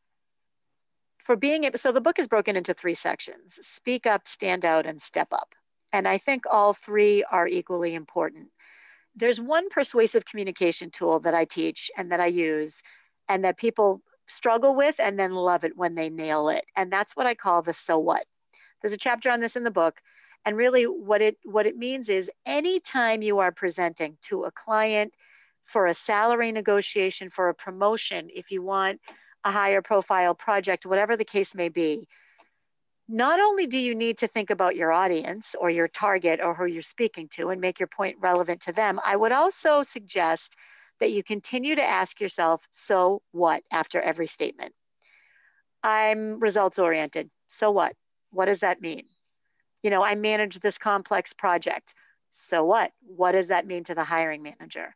for 1.18 1.36
being 1.36 1.64
able, 1.64 1.78
so 1.78 1.92
the 1.92 2.00
book 2.00 2.18
is 2.18 2.28
broken 2.28 2.56
into 2.56 2.74
three 2.74 2.94
sections: 2.94 3.58
speak 3.62 4.06
up, 4.06 4.28
stand 4.28 4.64
out, 4.64 4.86
and 4.86 5.00
step 5.00 5.28
up. 5.32 5.54
And 5.92 6.06
I 6.06 6.18
think 6.18 6.44
all 6.50 6.74
three 6.74 7.24
are 7.24 7.48
equally 7.48 7.94
important. 7.94 8.48
There's 9.16 9.40
one 9.40 9.68
persuasive 9.70 10.26
communication 10.26 10.90
tool 10.90 11.20
that 11.20 11.34
I 11.34 11.46
teach 11.46 11.90
and 11.96 12.12
that 12.12 12.20
I 12.20 12.26
use, 12.26 12.82
and 13.28 13.44
that 13.44 13.56
people 13.56 14.02
struggle 14.26 14.74
with 14.74 14.96
and 14.98 15.18
then 15.18 15.32
love 15.32 15.64
it 15.64 15.76
when 15.76 15.94
they 15.94 16.10
nail 16.10 16.50
it. 16.50 16.66
And 16.76 16.92
that's 16.92 17.16
what 17.16 17.26
I 17.26 17.34
call 17.34 17.62
the 17.62 17.72
so 17.72 17.98
what. 17.98 18.24
There's 18.80 18.92
a 18.92 18.98
chapter 18.98 19.30
on 19.30 19.40
this 19.40 19.56
in 19.56 19.64
the 19.64 19.70
book. 19.70 20.00
And 20.44 20.56
really 20.56 20.84
what 20.84 21.20
it 21.20 21.36
what 21.44 21.66
it 21.66 21.76
means 21.76 22.08
is 22.08 22.30
anytime 22.46 23.22
you 23.22 23.38
are 23.38 23.52
presenting 23.52 24.16
to 24.22 24.44
a 24.44 24.50
client 24.50 25.12
for 25.64 25.86
a 25.86 25.94
salary 25.94 26.52
negotiation, 26.52 27.28
for 27.28 27.48
a 27.48 27.54
promotion, 27.54 28.28
if 28.34 28.50
you 28.50 28.62
want 28.62 29.00
a 29.44 29.50
higher 29.50 29.82
profile 29.82 30.34
project, 30.34 30.86
whatever 30.86 31.16
the 31.16 31.24
case 31.24 31.54
may 31.54 31.68
be, 31.68 32.08
not 33.08 33.40
only 33.40 33.66
do 33.66 33.78
you 33.78 33.94
need 33.94 34.18
to 34.18 34.28
think 34.28 34.50
about 34.50 34.76
your 34.76 34.92
audience 34.92 35.54
or 35.58 35.70
your 35.70 35.88
target 35.88 36.40
or 36.42 36.54
who 36.54 36.66
you're 36.66 36.82
speaking 36.82 37.28
to 37.28 37.48
and 37.48 37.60
make 37.60 37.80
your 37.80 37.86
point 37.86 38.16
relevant 38.20 38.60
to 38.62 38.72
them, 38.72 39.00
I 39.04 39.16
would 39.16 39.32
also 39.32 39.82
suggest 39.82 40.56
that 41.00 41.12
you 41.12 41.22
continue 41.22 41.74
to 41.74 41.82
ask 41.82 42.20
yourself, 42.20 42.66
so 42.70 43.22
what, 43.32 43.62
after 43.70 44.00
every 44.00 44.26
statement. 44.26 44.74
I'm 45.82 46.40
results 46.40 46.78
oriented. 46.78 47.30
So 47.46 47.70
what? 47.70 47.94
What 48.30 48.46
does 48.46 48.60
that 48.60 48.80
mean? 48.80 49.04
You 49.82 49.90
know, 49.90 50.02
I 50.02 50.14
manage 50.14 50.58
this 50.58 50.78
complex 50.78 51.32
project. 51.32 51.94
So 52.30 52.64
what? 52.64 52.92
What 53.02 53.32
does 53.32 53.48
that 53.48 53.66
mean 53.66 53.84
to 53.84 53.94
the 53.94 54.04
hiring 54.04 54.42
manager? 54.42 54.94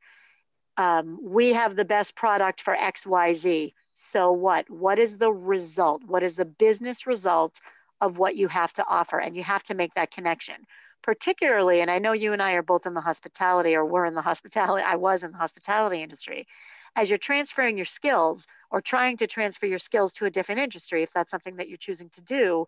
Um, 0.76 1.18
we 1.22 1.52
have 1.52 1.76
the 1.76 1.84
best 1.84 2.14
product 2.14 2.60
for 2.60 2.74
XYZ. 2.74 3.72
So 3.94 4.32
what? 4.32 4.68
What 4.70 4.98
is 4.98 5.18
the 5.18 5.32
result? 5.32 6.02
What 6.04 6.22
is 6.22 6.36
the 6.36 6.44
business 6.44 7.06
result 7.06 7.60
of 8.00 8.18
what 8.18 8.36
you 8.36 8.48
have 8.48 8.72
to 8.74 8.84
offer? 8.86 9.18
And 9.18 9.36
you 9.36 9.44
have 9.44 9.62
to 9.64 9.74
make 9.74 9.94
that 9.94 10.10
connection 10.10 10.66
particularly, 11.02 11.80
and 11.80 11.90
I 11.90 11.98
know 11.98 12.12
you 12.12 12.32
and 12.32 12.40
I 12.40 12.52
are 12.54 12.62
both 12.62 12.86
in 12.86 12.94
the 12.94 13.00
hospitality 13.00 13.74
or 13.74 13.84
were 13.84 14.06
in 14.06 14.14
the 14.14 14.22
hospitality, 14.22 14.84
I 14.86 14.96
was 14.96 15.22
in 15.22 15.32
the 15.32 15.38
hospitality 15.38 16.02
industry. 16.02 16.46
As 16.94 17.10
you're 17.10 17.18
transferring 17.18 17.76
your 17.76 17.86
skills 17.86 18.46
or 18.70 18.80
trying 18.80 19.16
to 19.18 19.26
transfer 19.26 19.66
your 19.66 19.78
skills 19.78 20.12
to 20.14 20.26
a 20.26 20.30
different 20.30 20.60
industry, 20.60 21.02
if 21.02 21.12
that's 21.12 21.30
something 21.30 21.56
that 21.56 21.68
you're 21.68 21.76
choosing 21.76 22.08
to 22.10 22.22
do, 22.22 22.66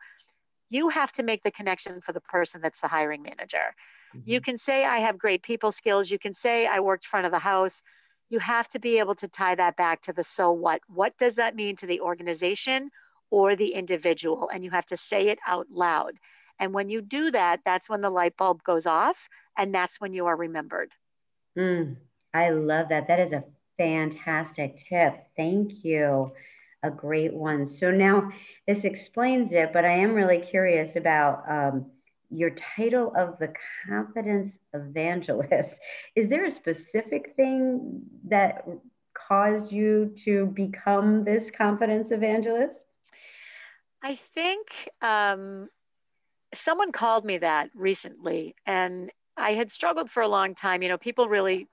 you 0.74 0.88
have 0.88 1.12
to 1.12 1.22
make 1.22 1.42
the 1.42 1.52
connection 1.52 2.00
for 2.00 2.12
the 2.12 2.20
person 2.20 2.60
that's 2.60 2.80
the 2.80 2.88
hiring 2.88 3.22
manager. 3.22 3.74
Mm-hmm. 4.14 4.28
You 4.28 4.40
can 4.40 4.58
say, 4.58 4.84
I 4.84 4.96
have 4.98 5.18
great 5.18 5.42
people 5.42 5.70
skills. 5.70 6.10
You 6.10 6.18
can 6.18 6.34
say, 6.34 6.66
I 6.66 6.80
worked 6.80 7.06
front 7.06 7.26
of 7.26 7.32
the 7.32 7.38
house. 7.38 7.80
You 8.28 8.40
have 8.40 8.66
to 8.70 8.80
be 8.80 8.98
able 8.98 9.14
to 9.16 9.28
tie 9.28 9.54
that 9.54 9.76
back 9.76 10.00
to 10.02 10.12
the 10.12 10.24
so 10.24 10.50
what. 10.50 10.80
What 10.88 11.16
does 11.16 11.36
that 11.36 11.54
mean 11.54 11.76
to 11.76 11.86
the 11.86 12.00
organization 12.00 12.90
or 13.30 13.54
the 13.54 13.74
individual? 13.74 14.50
And 14.52 14.64
you 14.64 14.70
have 14.70 14.86
to 14.86 14.96
say 14.96 15.28
it 15.28 15.38
out 15.46 15.68
loud. 15.70 16.14
And 16.58 16.74
when 16.74 16.88
you 16.88 17.00
do 17.00 17.30
that, 17.30 17.60
that's 17.64 17.88
when 17.88 18.00
the 18.00 18.10
light 18.10 18.36
bulb 18.36 18.64
goes 18.64 18.86
off 18.86 19.28
and 19.56 19.72
that's 19.72 20.00
when 20.00 20.12
you 20.12 20.26
are 20.26 20.36
remembered. 20.36 20.90
Mm, 21.56 21.96
I 22.32 22.50
love 22.50 22.88
that. 22.88 23.06
That 23.06 23.20
is 23.20 23.32
a 23.32 23.44
fantastic 23.76 24.84
tip. 24.88 25.24
Thank 25.36 25.84
you. 25.84 26.32
A 26.84 26.90
great 26.90 27.32
one. 27.32 27.66
So 27.66 27.90
now 27.90 28.30
this 28.68 28.84
explains 28.84 29.52
it, 29.52 29.72
but 29.72 29.86
I 29.86 29.92
am 29.92 30.12
really 30.12 30.38
curious 30.38 30.96
about 30.96 31.42
um, 31.48 31.86
your 32.30 32.50
title 32.76 33.12
of 33.16 33.38
the 33.38 33.52
confidence 33.88 34.58
evangelist. 34.74 35.74
Is 36.16 36.28
there 36.28 36.44
a 36.44 36.50
specific 36.50 37.32
thing 37.36 38.02
that 38.28 38.66
caused 39.14 39.72
you 39.72 40.14
to 40.26 40.46
become 40.46 41.24
this 41.24 41.50
confidence 41.56 42.10
evangelist? 42.10 42.80
I 44.02 44.16
think 44.16 44.68
um, 45.00 45.70
someone 46.52 46.92
called 46.92 47.24
me 47.24 47.38
that 47.38 47.70
recently, 47.74 48.54
and 48.66 49.10
I 49.38 49.52
had 49.52 49.70
struggled 49.70 50.10
for 50.10 50.22
a 50.22 50.28
long 50.28 50.54
time. 50.54 50.82
You 50.82 50.90
know, 50.90 50.98
people 50.98 51.28
really, 51.28 51.66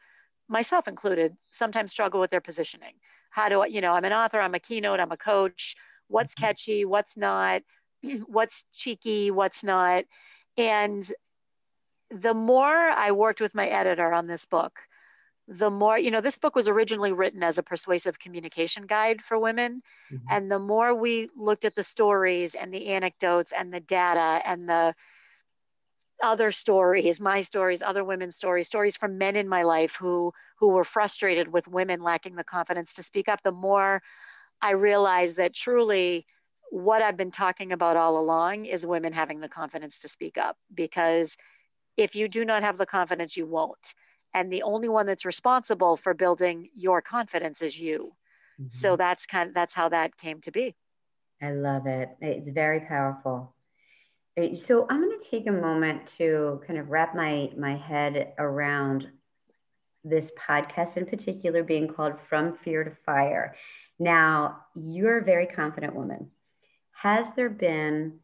myself 0.48 0.88
included, 0.88 1.36
sometimes 1.52 1.92
struggle 1.92 2.22
with 2.22 2.32
their 2.32 2.40
positioning. 2.40 2.94
How 3.32 3.50
do 3.50 3.62
I, 3.62 3.66
you 3.68 3.82
know, 3.82 3.94
I'm 3.94 4.06
an 4.06 4.14
author, 4.14 4.40
I'm 4.40 4.54
a 4.54 4.60
keynote, 4.60 5.00
I'm 5.00 5.12
a 5.12 5.18
coach. 5.18 5.76
What's 6.08 6.36
mm-hmm. 6.36 6.46
catchy? 6.46 6.86
What's 6.86 7.18
not? 7.18 7.64
what's 8.28 8.66
cheeky? 8.74 9.32
What's 9.32 9.64
not? 9.64 10.06
And 10.58 11.04
the 12.12 12.34
more 12.34 12.76
I 12.76 13.12
worked 13.12 13.42
with 13.42 13.56
my 13.56 13.68
editor 13.68 14.14
on 14.14 14.28
this 14.28 14.46
book, 14.46 14.80
the 15.48 15.72
more, 15.72 15.98
you 15.98 16.12
know, 16.12 16.22
this 16.22 16.38
book 16.38 16.56
was 16.56 16.68
originally 16.68 17.12
written 17.12 17.44
as 17.44 17.58
a 17.58 17.64
persuasive 17.64 18.20
communication 18.20 18.86
guide 18.86 19.22
for 19.22 19.40
women. 19.40 19.82
Mm-hmm. 20.12 20.26
And 20.30 20.52
the 20.52 20.60
more 20.60 20.94
we 20.94 21.30
looked 21.36 21.66
at 21.66 21.76
the 21.76 21.84
stories 21.84 22.56
and 22.56 22.74
the 22.74 22.88
anecdotes 22.88 23.52
and 23.58 23.74
the 23.74 23.80
data 23.80 24.42
and 24.46 24.68
the 24.68 24.94
other 26.24 26.52
stories, 26.52 27.20
my 27.20 27.42
stories, 27.42 27.82
other 27.82 28.04
women's 28.04 28.36
stories, 28.36 28.68
stories 28.68 28.98
from 28.98 29.18
men 29.18 29.36
in 29.36 29.48
my 29.48 29.64
life 29.64 29.96
who 29.96 30.34
who 30.58 30.70
were 30.70 30.84
frustrated 30.84 31.48
with 31.48 31.68
women 31.68 32.02
lacking 32.02 32.36
the 32.36 32.44
confidence 32.44 32.94
to 32.96 33.04
speak 33.04 33.28
up, 33.28 33.42
the 33.44 33.52
more 33.52 34.02
I 34.62 34.72
realized 34.72 35.38
that 35.38 35.54
truly 35.54 36.26
what 36.70 37.02
I've 37.02 37.18
been 37.18 37.32
talking 37.32 37.74
about 37.74 37.98
all 37.98 38.18
along 38.18 38.66
is 38.66 38.86
women 38.86 39.14
having 39.14 39.40
the 39.40 39.50
confidence 39.50 40.00
to 40.00 40.08
speak 40.08 40.38
up 40.38 40.58
because 40.74 41.36
if 41.98 42.16
you 42.16 42.28
do 42.28 42.46
not 42.46 42.64
have 42.64 42.78
the 42.78 42.86
confidence, 42.86 43.36
you 43.36 43.46
won't. 43.46 43.94
And 44.34 44.52
the 44.52 44.64
only 44.64 44.88
one 44.88 45.06
that's 45.06 45.26
responsible 45.26 45.98
for 45.98 46.14
building 46.14 46.70
your 46.74 47.02
confidence 47.02 47.62
is 47.62 47.78
you. 47.78 48.14
Mm-hmm. 48.60 48.68
so 48.70 48.96
that's 48.96 49.26
kind 49.26 49.50
of 49.50 49.56
that's 49.56 49.74
how 49.74 49.90
that 49.90 50.18
came 50.18 50.40
to 50.42 50.52
be. 50.52 50.76
I 51.42 51.52
love 51.52 51.88
it. 51.88 52.10
It's 52.22 52.50
very 52.50 52.82
powerful 52.82 53.54
so 54.66 54.88
i'm 54.90 55.02
going 55.02 55.20
to 55.20 55.30
take 55.30 55.48
a 55.48 55.52
moment 55.52 56.02
to 56.18 56.62
kind 56.66 56.80
of 56.80 56.90
wrap 56.90 57.16
my 57.16 57.50
my 57.58 57.76
head 57.78 58.34
around 58.38 59.08
this 60.04 60.28
podcast 60.48 60.98
in 60.98 61.06
particular 61.06 61.64
being 61.64 61.88
called 61.88 62.14
from 62.30 62.58
fear 62.64 62.84
to 62.84 62.92
fire 63.06 63.56
now 64.00 64.62
you're 64.76 65.20
a 65.20 65.24
very 65.24 65.46
confident 65.46 65.96
woman 65.96 66.30
has 66.94 67.28
there 67.36 67.50
been 67.50 68.20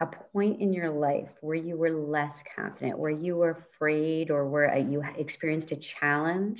a 0.00 0.06
point 0.06 0.60
in 0.60 0.72
your 0.72 0.90
life 0.90 1.28
where 1.42 1.56
you 1.56 1.76
were 1.76 1.90
less 1.90 2.34
confident, 2.56 2.98
where 2.98 3.10
you 3.10 3.36
were 3.36 3.50
afraid, 3.50 4.30
or 4.30 4.46
where 4.46 4.72
uh, 4.72 4.78
you 4.78 5.02
experienced 5.18 5.72
a 5.72 5.80
challenge 6.00 6.58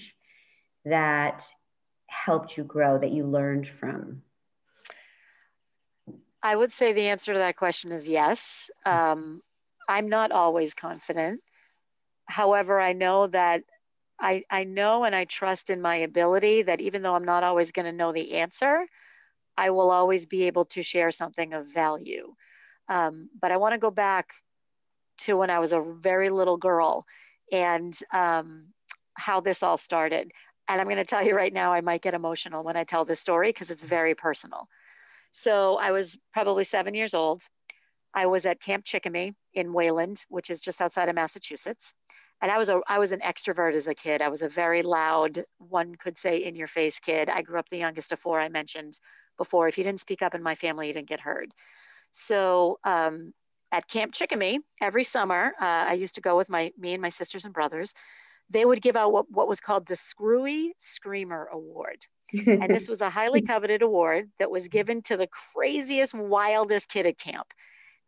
that 0.85 1.42
helped 2.07 2.57
you 2.57 2.64
grow, 2.64 2.99
that 2.99 3.12
you 3.12 3.25
learned 3.25 3.66
from? 3.80 4.23
I 6.43 6.57
would 6.57 6.73
say 6.73 6.93
the 6.93 7.09
answer 7.09 7.33
to 7.33 7.39
that 7.39 7.57
question 7.57 7.93
is 7.93 8.09
yes. 8.09 8.71
Um, 8.87 9.43
I'm 9.89 10.09
not 10.09 10.33
always 10.33 10.75
confident. 10.75 11.41
However, 12.27 12.81
I 12.81 12.93
know 12.93 13.27
that 13.27 13.63
I, 14.19 14.45
I 14.51 14.65
know 14.65 15.05
and 15.05 15.15
I 15.15 15.25
trust 15.25 15.71
in 15.71 15.81
my 15.81 15.97
ability 15.97 16.63
that 16.63 16.81
even 16.81 17.03
though 17.03 17.15
I'm 17.15 17.25
not 17.25 17.43
always 17.43 17.73
going 17.73 17.87
to 17.87 17.93
know 17.93 18.13
the 18.13 18.35
answer, 18.35 18.87
I 19.57 19.71
will 19.71 19.91
always 19.91 20.27
be 20.27 20.45
able 20.45 20.67
to 20.67 20.83
share 20.83 21.11
something 21.11 21.55
of 21.55 21.67
value. 21.67 22.35
Um, 22.89 23.29
but 23.41 23.51
I 23.51 23.57
want 23.57 23.75
to 23.75 23.79
go 23.79 23.91
back 23.91 24.33
to 25.19 25.37
when 25.37 25.51
I 25.51 25.59
was 25.59 25.73
a 25.73 25.81
very 25.81 26.31
little 26.31 26.57
girl 26.57 27.05
and 27.53 27.99
um, 28.13 28.69
how 29.15 29.41
this 29.41 29.63
all 29.63 29.79
started. 29.79 30.31
And 30.69 30.81
I'm 30.81 30.87
going 30.87 30.97
to 30.97 31.05
tell 31.05 31.25
you 31.25 31.35
right 31.35 31.53
now, 31.53 31.73
I 31.73 31.81
might 31.81 32.03
get 32.03 32.15
emotional 32.15 32.63
when 32.63 32.77
I 32.77 32.85
tell 32.85 33.05
this 33.05 33.21
story 33.21 33.49
because 33.49 33.71
it's 33.71 33.83
very 33.83 34.15
personal. 34.15 34.69
So 35.33 35.77
I 35.77 35.93
was 35.93 36.19
probably 36.33 36.65
seven 36.65 36.95
years 36.95 37.15
old. 37.15 37.43
I 38.13 38.27
was 38.27 38.47
at 38.47 38.61
Camp 38.61 38.85
Chickamy 38.85 39.35
in 39.55 39.73
Wayland, 39.73 40.25
which 40.29 40.51
is 40.51 40.61
just 40.61 40.81
outside 40.81 41.09
of 41.09 41.15
Massachusetts. 41.15 41.95
And 42.43 42.51
I 42.51 42.59
was 42.59 42.69
a 42.69 42.81
I 42.89 42.99
was 42.99 43.13
an 43.13 43.21
extrovert 43.21 43.75
as 43.75 43.87
a 43.87 43.95
kid. 43.95 44.23
I 44.23 44.29
was 44.29 44.43
a 44.43 44.49
very 44.49 44.83
loud, 44.83 45.45
one 45.59 45.95
could 45.95 46.19
say 46.19 46.39
in 46.39 46.57
your 46.57 46.67
face 46.67 46.99
kid. 46.99 47.29
I 47.29 47.43
grew 47.43 47.59
up 47.59 47.69
the 47.69 47.79
youngest 47.79 48.13
of 48.13 48.19
four 48.19 48.41
I 48.41 48.49
mentioned 48.49 48.99
before. 49.37 49.69
If 49.69 49.79
you 49.79 49.85
didn't 49.85 50.01
speak 50.01 50.23
up 50.23 50.35
in 50.35 50.43
my 50.43 50.55
family, 50.55 50.89
you 50.89 50.93
didn't 50.95 51.09
get 51.09 51.21
heard. 51.21 51.53
So 52.13 52.79
um, 52.83 53.33
at 53.71 53.87
Camp 53.89 54.15
Chickamy 54.15 54.59
every 54.81 55.05
summer, 55.05 55.53
uh, 55.61 55.85
I 55.89 55.93
used 55.93 56.17
to 56.17 56.21
go 56.21 56.37
with 56.37 56.49
my 56.49 56.73
me 56.79 56.95
and 56.95 57.03
my 57.03 57.11
sisters 57.11 57.45
and 57.45 57.55
brothers. 57.55 57.95
They 58.49 58.65
would 58.65 58.83
give 58.83 58.97
out 58.97 59.13
what, 59.13 59.31
what 59.31 59.47
was 59.47 59.61
called 59.61 59.87
the 59.87 59.95
Screwy 59.95 60.75
Screamer 60.79 61.49
Award. 61.53 62.05
and 62.47 62.71
this 62.71 62.89
was 62.89 63.01
a 63.01 63.11
highly 63.11 63.43
coveted 63.43 63.83
award 63.83 64.31
that 64.39 64.51
was 64.51 64.69
given 64.69 65.03
to 65.03 65.17
the 65.17 65.29
craziest, 65.55 66.15
wildest 66.15 66.89
kid 66.89 67.07
at 67.07 67.19
camp. 67.19 67.47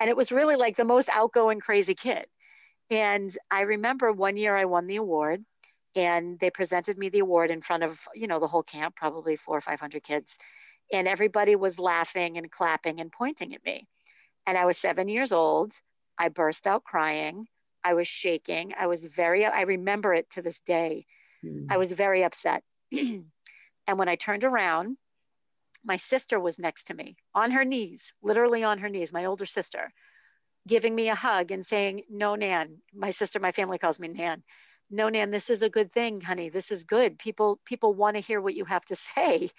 And 0.00 0.09
it 0.09 0.17
was 0.17 0.33
really 0.33 0.57
like 0.57 0.76
the 0.76 0.85
most 0.85 1.09
outgoing, 1.12 1.61
crazy 1.61 1.95
kid. 1.95 2.26
And 2.91 3.35
I 3.50 3.62
remember 3.62 4.12
one 4.12 4.37
year 4.37 4.57
I 4.57 4.64
won 4.64 4.87
the 4.87 4.97
award 4.97 5.45
and 5.95 6.38
they 6.41 6.50
presented 6.50 6.99
me 6.99 7.09
the 7.09 7.21
award 7.21 7.50
in 7.50 7.62
front 7.62 7.83
of, 7.83 8.00
you 8.14 8.26
know, 8.26 8.41
the 8.41 8.49
whole 8.49 8.62
camp, 8.62 8.97
probably 8.97 9.37
four 9.37 9.59
or 9.59 9.61
500 9.61 10.02
kids 10.02 10.38
and 10.93 11.09
everybody 11.09 11.57
was 11.57 11.79
laughing 11.79 12.37
and 12.37 12.50
clapping 12.50 13.00
and 13.00 13.11
pointing 13.11 13.55
at 13.55 13.64
me. 13.64 13.88
And 14.47 14.59
I 14.59 14.67
was 14.67 14.79
seven 14.79 15.09
years 15.09 15.33
old. 15.33 15.73
I 16.19 16.29
burst 16.29 16.67
out 16.67 16.85
crying. 16.85 17.47
I 17.83 17.95
was 17.95 18.07
shaking. 18.07 18.75
I 18.79 18.87
was 18.87 19.02
very, 19.05 19.47
I 19.47 19.62
remember 19.62 20.12
it 20.14 20.29
to 20.31 20.43
this 20.43 20.61
day. 20.61 21.07
Mm. 21.45 21.67
I 21.71 21.79
was 21.79 21.91
very 21.91 22.23
upset. 22.23 22.62
and 23.87 23.99
when 23.99 24.09
I 24.09 24.17
turned 24.17 24.45
around, 24.45 24.97
my 25.85 25.97
sister 25.97 26.39
was 26.39 26.59
next 26.59 26.85
to 26.85 26.95
me 26.95 27.17
on 27.35 27.51
her 27.51 27.65
knees, 27.65 28.12
literally 28.23 28.62
on 28.62 28.79
her 28.79 28.89
knees, 28.89 29.12
my 29.12 29.25
older 29.25 29.47
sister, 29.47 29.93
giving 30.67 30.95
me 30.95 31.09
a 31.09 31.15
hug 31.15 31.51
and 31.51 31.67
saying, 31.67 32.03
No, 32.09 32.35
Nan. 32.35 32.79
My 32.95 33.11
sister, 33.11 33.41
my 33.41 33.53
family 33.53 33.79
calls 33.79 33.99
me 33.99 34.09
Nan. 34.09 34.43
No, 34.91 35.09
Nan, 35.09 35.31
this 35.31 35.51
is 35.51 35.62
a 35.62 35.71
good 35.71 35.91
thing, 35.91 36.21
honey. 36.21 36.51
This 36.51 36.71
is 36.71 36.85
good. 36.85 37.19
People, 37.19 37.61
people 37.65 37.95
want 37.95 38.17
to 38.17 38.21
hear 38.21 38.41
what 38.41 38.55
you 38.55 38.65
have 38.65 38.85
to 38.87 38.97
say. 39.15 39.51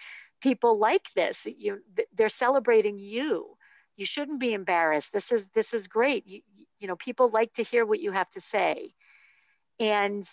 People 0.41 0.77
like 0.77 1.07
this. 1.15 1.45
You, 1.45 1.79
they're 2.13 2.29
celebrating 2.29 2.97
you. 2.97 3.57
You 3.95 4.05
shouldn't 4.05 4.39
be 4.39 4.53
embarrassed. 4.53 5.13
This 5.13 5.31
is 5.31 5.49
this 5.49 5.73
is 5.73 5.87
great. 5.87 6.25
You, 6.25 6.41
you 6.79 6.87
know, 6.87 6.95
people 6.95 7.29
like 7.29 7.53
to 7.53 7.63
hear 7.63 7.85
what 7.85 7.99
you 7.99 8.11
have 8.11 8.29
to 8.31 8.41
say. 8.41 8.91
And 9.79 10.27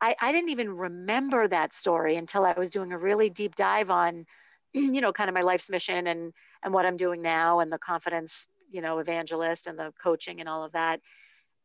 I, 0.00 0.14
I 0.20 0.32
didn't 0.32 0.50
even 0.50 0.76
remember 0.76 1.48
that 1.48 1.72
story 1.72 2.16
until 2.16 2.44
I 2.44 2.54
was 2.56 2.70
doing 2.70 2.92
a 2.92 2.98
really 2.98 3.30
deep 3.30 3.54
dive 3.54 3.90
on, 3.90 4.26
you 4.74 5.00
know, 5.00 5.12
kind 5.12 5.28
of 5.28 5.34
my 5.34 5.42
life's 5.42 5.70
mission 5.70 6.06
and 6.06 6.32
and 6.62 6.74
what 6.74 6.86
I'm 6.86 6.96
doing 6.96 7.22
now 7.22 7.60
and 7.60 7.72
the 7.72 7.78
confidence, 7.78 8.46
you 8.70 8.82
know, 8.82 8.98
evangelist 8.98 9.66
and 9.66 9.78
the 9.78 9.92
coaching 10.02 10.40
and 10.40 10.48
all 10.48 10.64
of 10.64 10.72
that. 10.72 11.00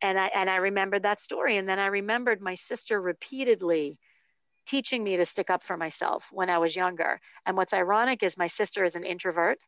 And 0.01 0.19
I 0.19 0.27
and 0.33 0.49
I 0.49 0.57
remembered 0.57 1.03
that 1.03 1.21
story. 1.21 1.57
And 1.57 1.67
then 1.67 1.79
I 1.79 1.87
remembered 1.87 2.41
my 2.41 2.55
sister 2.55 3.01
repeatedly 3.01 3.99
teaching 4.65 5.03
me 5.03 5.17
to 5.17 5.25
stick 5.25 5.49
up 5.49 5.63
for 5.63 5.75
myself 5.75 6.29
when 6.31 6.49
I 6.49 6.59
was 6.59 6.75
younger. 6.75 7.19
And 7.45 7.57
what's 7.57 7.73
ironic 7.73 8.23
is 8.23 8.37
my 8.37 8.47
sister 8.47 8.83
is 8.83 8.95
an 8.95 9.03
introvert. 9.03 9.59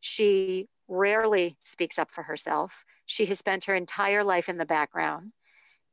She 0.00 0.68
rarely 0.88 1.56
speaks 1.62 1.98
up 1.98 2.10
for 2.10 2.22
herself. 2.22 2.84
She 3.06 3.24
has 3.26 3.38
spent 3.38 3.64
her 3.64 3.74
entire 3.74 4.24
life 4.24 4.48
in 4.48 4.58
the 4.58 4.66
background. 4.66 5.32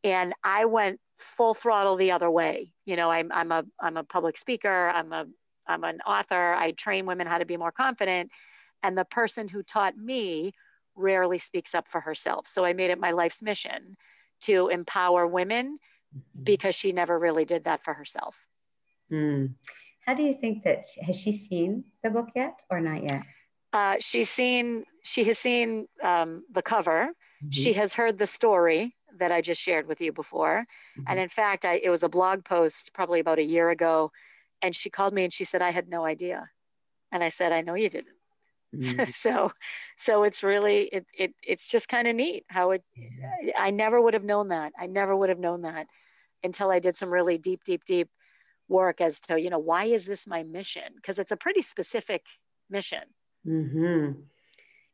And 0.04 0.34
I 0.44 0.66
went 0.66 1.00
full 1.20 1.54
throttle 1.54 1.96
the 1.96 2.12
other 2.12 2.30
way. 2.30 2.72
You 2.86 2.96
know, 2.96 3.12
I'm, 3.12 3.32
I'm 3.32 3.52
a 3.52 3.66
I'm 3.80 3.98
a 3.98 4.04
public 4.04 4.38
speaker. 4.38 4.90
I'm 4.94 5.14
a 5.14 5.26
I'm 5.68 5.84
an 5.84 6.00
author. 6.02 6.54
I 6.54 6.72
train 6.72 7.06
women 7.06 7.28
how 7.28 7.38
to 7.38 7.46
be 7.46 7.58
more 7.58 7.72
confident. 7.72 8.32
And 8.82 8.98
the 8.98 9.06
person 9.06 9.48
who 9.48 9.62
taught 9.62 9.98
me 9.98 10.54
rarely 10.96 11.38
speaks 11.38 11.76
up 11.76 11.88
for 11.88 12.02
herself. 12.02 12.48
So 12.48 12.66
I 12.66 12.74
made 12.74 12.92
it 12.92 13.00
my 13.00 13.12
life's 13.12 13.42
mission 13.42 13.96
to 14.42 14.70
empower 14.70 15.28
women 15.28 15.78
mm-hmm. 16.16 16.44
because 16.44 16.76
she 16.76 16.92
never 16.92 17.18
really 17.18 17.46
did 17.46 17.66
that 17.66 17.84
for 17.84 17.94
herself. 17.94 18.38
Mm. 19.12 19.54
How 20.06 20.16
do 20.16 20.24
you 20.24 20.38
think 20.40 20.64
that 20.64 20.86
has 21.06 21.16
she 21.18 21.46
seen 21.50 21.84
the 22.04 22.10
book 22.10 22.30
yet 22.36 22.56
or 22.70 22.80
not 22.80 23.04
yet? 23.04 23.24
Uh, 23.72 23.96
she's 24.00 24.30
seen 24.30 24.84
she 25.04 25.24
has 25.26 25.38
seen 25.38 25.88
um, 26.02 26.44
the 26.52 26.62
cover. 26.62 27.10
Mm-hmm. 27.10 27.52
She 27.52 27.74
has 27.74 27.94
heard 27.94 28.18
the 28.18 28.26
story 28.26 28.96
that 29.18 29.32
I 29.32 29.42
just 29.42 29.62
shared 29.62 29.88
with 29.88 30.02
you 30.02 30.12
before. 30.12 30.66
Mm-hmm. 30.98 31.04
And 31.08 31.20
in 31.20 31.30
fact, 31.30 31.66
I, 31.66 31.80
it 31.84 31.90
was 31.90 32.04
a 32.04 32.10
blog 32.10 32.44
post 32.44 32.92
probably 32.94 33.20
about 33.20 33.40
a 33.40 33.44
year 33.44 33.70
ago. 33.70 34.12
And 34.62 34.76
she 34.76 34.90
called 34.90 35.14
me 35.14 35.24
and 35.24 35.34
she 35.34 35.46
said, 35.46 35.62
I 35.62 35.72
had 35.72 35.90
no 35.90 36.06
idea. 36.06 36.50
And 37.12 37.24
I 37.24 37.30
said, 37.30 37.52
I 37.52 37.62
know 37.62 37.76
you 37.76 37.90
didn't. 37.90 38.08
Mm-hmm. 38.72 39.10
so, 39.14 39.52
so 39.98 40.22
it's 40.22 40.44
really, 40.44 40.82
it, 40.84 41.08
it 41.18 41.34
it's 41.42 41.68
just 41.68 41.90
kind 41.90 42.08
of 42.08 42.16
neat 42.16 42.46
how 42.50 42.70
it, 42.70 42.84
I 43.58 43.72
never 43.72 44.00
would 44.00 44.14
have 44.14 44.24
known 44.24 44.50
that. 44.50 44.74
I 44.80 44.86
never 44.86 45.16
would 45.16 45.30
have 45.30 45.40
known 45.40 45.64
that 45.64 45.88
until 46.44 46.70
I 46.70 46.78
did 46.78 46.96
some 46.96 47.10
really 47.10 47.40
deep, 47.40 47.64
deep, 47.64 47.84
deep 47.84 48.10
work 48.68 49.02
as 49.02 49.22
to, 49.22 49.42
you 49.42 49.50
know, 49.50 49.58
why 49.58 49.86
is 49.86 50.06
this 50.06 50.28
my 50.28 50.44
mission? 50.44 50.84
Because 50.96 51.18
it's 51.18 51.32
a 51.32 51.36
pretty 51.36 51.64
specific 51.64 52.24
mission. 52.70 53.02
Mm-hmm. 53.48 54.22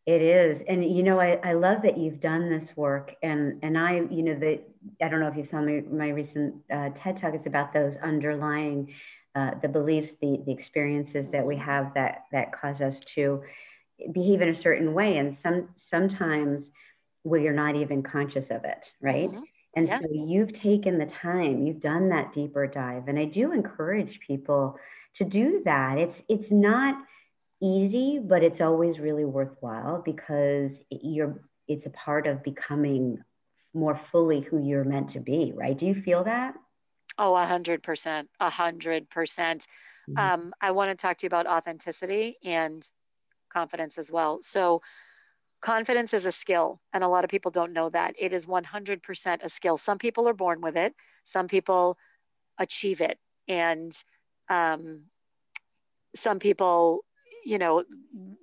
It 0.05 0.21
is. 0.21 0.61
And, 0.67 0.83
you 0.95 1.01
know, 1.01 1.19
I, 1.19 1.39
I 1.43 1.53
love 1.53 1.81
that 1.81 1.97
you've 1.97 2.19
done 2.19 2.49
this 2.49 2.69
work. 2.75 3.15
And, 3.23 3.59
and 3.63 3.75
I, 3.75 3.95
you 3.95 4.21
know, 4.21 4.35
the, 4.35 4.59
I 5.01 5.09
don't 5.09 5.19
know 5.19 5.29
if 5.29 5.35
you 5.35 5.45
saw 5.45 5.61
my, 5.61 5.81
my 5.91 6.09
recent 6.09 6.57
uh, 6.71 6.89
TED 6.95 7.19
talk, 7.19 7.33
it's 7.33 7.47
about 7.47 7.73
those 7.73 7.95
underlying, 8.03 8.93
uh, 9.33 9.51
the 9.63 9.67
beliefs, 9.67 10.13
the, 10.21 10.43
the 10.45 10.51
experiences 10.51 11.29
that 11.29 11.43
we 11.43 11.57
have 11.57 11.95
that, 11.95 12.25
that 12.31 12.51
cause 12.51 12.81
us 12.81 12.97
to 13.15 13.41
behave 14.11 14.41
in 14.41 14.49
a 14.49 14.55
certain 14.55 14.93
way. 14.93 15.17
And 15.17 15.35
some, 15.35 15.69
sometimes 15.75 16.65
we 17.23 17.47
are 17.47 17.53
not 17.53 17.75
even 17.75 18.03
conscious 18.03 18.51
of 18.51 18.63
it. 18.63 18.83
Right. 19.01 19.29
Mm-hmm. 19.29 19.41
And 19.75 19.87
yeah. 19.87 19.99
so 20.01 20.07
you've 20.11 20.53
taken 20.53 20.99
the 20.99 21.07
time, 21.07 21.65
you've 21.65 21.81
done 21.81 22.09
that 22.09 22.31
deeper 22.31 22.67
dive. 22.67 23.07
And 23.07 23.17
I 23.17 23.25
do 23.25 23.51
encourage 23.51 24.19
people 24.19 24.77
to 25.15 25.25
do 25.25 25.63
that. 25.65 25.97
It's, 25.97 26.21
it's 26.29 26.51
not, 26.51 26.95
easy, 27.61 28.19
but 28.21 28.43
it's 28.43 28.61
always 28.61 28.99
really 28.99 29.25
worthwhile 29.25 30.01
because 30.03 30.71
you're 30.89 31.41
it's 31.67 31.85
a 31.85 31.91
part 31.91 32.27
of 32.27 32.43
becoming 32.43 33.17
more 33.73 33.99
fully 34.11 34.41
who 34.41 34.63
you're 34.63 34.83
meant 34.83 35.09
to 35.09 35.19
be, 35.19 35.51
right? 35.55 35.77
Do 35.77 35.85
you 35.85 36.01
feel 36.01 36.23
that? 36.23 36.53
Oh, 37.17 37.35
a 37.35 37.45
hundred 37.45 37.83
percent, 37.83 38.29
a 38.39 38.49
hundred 38.49 39.09
percent. 39.09 39.67
Mm-hmm. 40.09 40.19
Um, 40.19 40.53
I 40.61 40.71
want 40.71 40.89
to 40.89 40.95
talk 40.95 41.17
to 41.17 41.25
you 41.25 41.27
about 41.27 41.47
authenticity 41.47 42.37
and 42.43 42.89
confidence 43.49 43.97
as 43.97 44.11
well. 44.11 44.39
So, 44.41 44.81
confidence 45.61 46.13
is 46.13 46.25
a 46.25 46.31
skill, 46.31 46.81
and 46.93 47.03
a 47.03 47.07
lot 47.07 47.23
of 47.23 47.29
people 47.29 47.51
don't 47.51 47.73
know 47.73 47.89
that 47.89 48.15
it 48.19 48.33
is 48.33 48.45
100% 48.45 49.43
a 49.43 49.49
skill. 49.49 49.77
Some 49.77 49.97
people 49.97 50.27
are 50.27 50.33
born 50.33 50.61
with 50.61 50.75
it, 50.75 50.93
some 51.23 51.47
people 51.47 51.97
achieve 52.57 53.01
it, 53.01 53.17
and 53.47 53.91
um, 54.49 55.03
some 56.15 56.39
people 56.39 57.03
you 57.45 57.57
know 57.57 57.83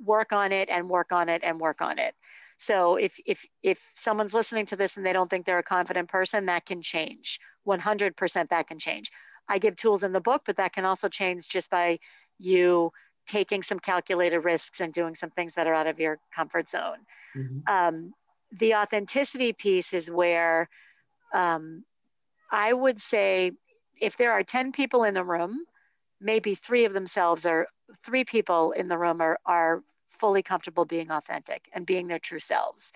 work 0.04 0.32
on 0.32 0.52
it 0.52 0.70
and 0.70 0.88
work 0.88 1.12
on 1.12 1.28
it 1.28 1.42
and 1.44 1.60
work 1.60 1.82
on 1.82 1.98
it. 1.98 2.14
So 2.58 2.96
if 2.96 3.18
if 3.26 3.44
if 3.62 3.80
someone's 3.96 4.34
listening 4.34 4.66
to 4.66 4.76
this 4.76 4.96
and 4.96 5.04
they 5.04 5.12
don't 5.12 5.28
think 5.28 5.44
they're 5.44 5.58
a 5.58 5.62
confident 5.62 6.08
person 6.08 6.46
that 6.46 6.66
can 6.66 6.82
change. 6.82 7.38
100% 7.64 8.48
that 8.48 8.66
can 8.66 8.78
change. 8.80 9.12
I 9.48 9.58
give 9.58 9.76
tools 9.76 10.02
in 10.02 10.12
the 10.12 10.20
book 10.20 10.42
but 10.46 10.56
that 10.56 10.72
can 10.72 10.84
also 10.84 11.08
change 11.08 11.48
just 11.48 11.70
by 11.70 11.98
you 12.38 12.90
taking 13.26 13.62
some 13.62 13.78
calculated 13.78 14.40
risks 14.40 14.80
and 14.80 14.92
doing 14.92 15.14
some 15.14 15.30
things 15.30 15.54
that 15.54 15.68
are 15.68 15.74
out 15.74 15.86
of 15.86 16.00
your 16.00 16.18
comfort 16.34 16.68
zone. 16.68 16.98
Mm-hmm. 17.36 17.58
um, 17.72 18.12
the 18.58 18.74
authenticity 18.74 19.52
piece 19.52 19.94
is 19.94 20.10
where 20.10 20.68
um, 21.34 21.84
i 22.50 22.72
would 22.72 23.00
say 23.00 23.52
if 24.00 24.16
there 24.16 24.32
are 24.32 24.42
10 24.42 24.72
people 24.72 25.04
in 25.04 25.14
the 25.14 25.24
room 25.24 25.64
maybe 26.20 26.54
three 26.54 26.84
of 26.84 26.92
themselves 26.92 27.46
are 27.46 27.66
three 28.04 28.24
people 28.24 28.72
in 28.72 28.88
the 28.88 28.98
room 28.98 29.20
are, 29.20 29.38
are 29.46 29.82
fully 30.10 30.42
comfortable 30.42 30.84
being 30.84 31.10
authentic 31.10 31.68
and 31.72 31.86
being 31.86 32.06
their 32.06 32.18
true 32.18 32.40
selves. 32.40 32.92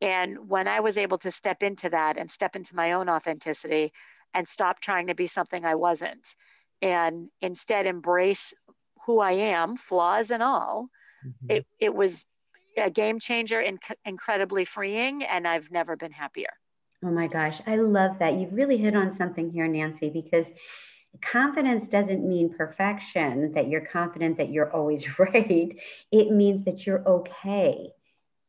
And 0.00 0.48
when 0.48 0.68
I 0.68 0.80
was 0.80 0.98
able 0.98 1.18
to 1.18 1.30
step 1.30 1.62
into 1.62 1.88
that 1.90 2.16
and 2.18 2.30
step 2.30 2.54
into 2.54 2.76
my 2.76 2.92
own 2.92 3.08
authenticity 3.08 3.92
and 4.34 4.46
stop 4.46 4.80
trying 4.80 5.06
to 5.06 5.14
be 5.14 5.26
something 5.26 5.64
I 5.64 5.74
wasn't, 5.74 6.34
and 6.82 7.28
instead 7.40 7.86
embrace 7.86 8.52
who 9.06 9.20
I 9.20 9.32
am, 9.32 9.76
flaws 9.76 10.30
and 10.30 10.42
all, 10.42 10.90
mm-hmm. 11.26 11.50
it, 11.50 11.66
it 11.80 11.94
was 11.94 12.26
a 12.76 12.90
game 12.90 13.18
changer 13.18 13.58
and 13.60 13.78
incredibly 14.04 14.66
freeing. 14.66 15.22
And 15.22 15.48
I've 15.48 15.70
never 15.70 15.96
been 15.96 16.12
happier. 16.12 16.50
Oh 17.04 17.10
my 17.10 17.26
gosh, 17.26 17.54
I 17.66 17.76
love 17.76 18.18
that. 18.18 18.34
You've 18.34 18.52
really 18.52 18.76
hit 18.78 18.96
on 18.96 19.16
something 19.16 19.50
here, 19.50 19.68
Nancy, 19.68 20.10
because 20.10 20.46
confidence 21.20 21.88
doesn't 21.88 22.26
mean 22.26 22.54
perfection, 22.56 23.52
that 23.54 23.68
you're 23.68 23.86
confident 23.86 24.38
that 24.38 24.50
you're 24.50 24.70
always 24.72 25.02
right. 25.18 25.76
It 26.12 26.30
means 26.32 26.64
that 26.64 26.86
you're 26.86 27.06
okay 27.06 27.90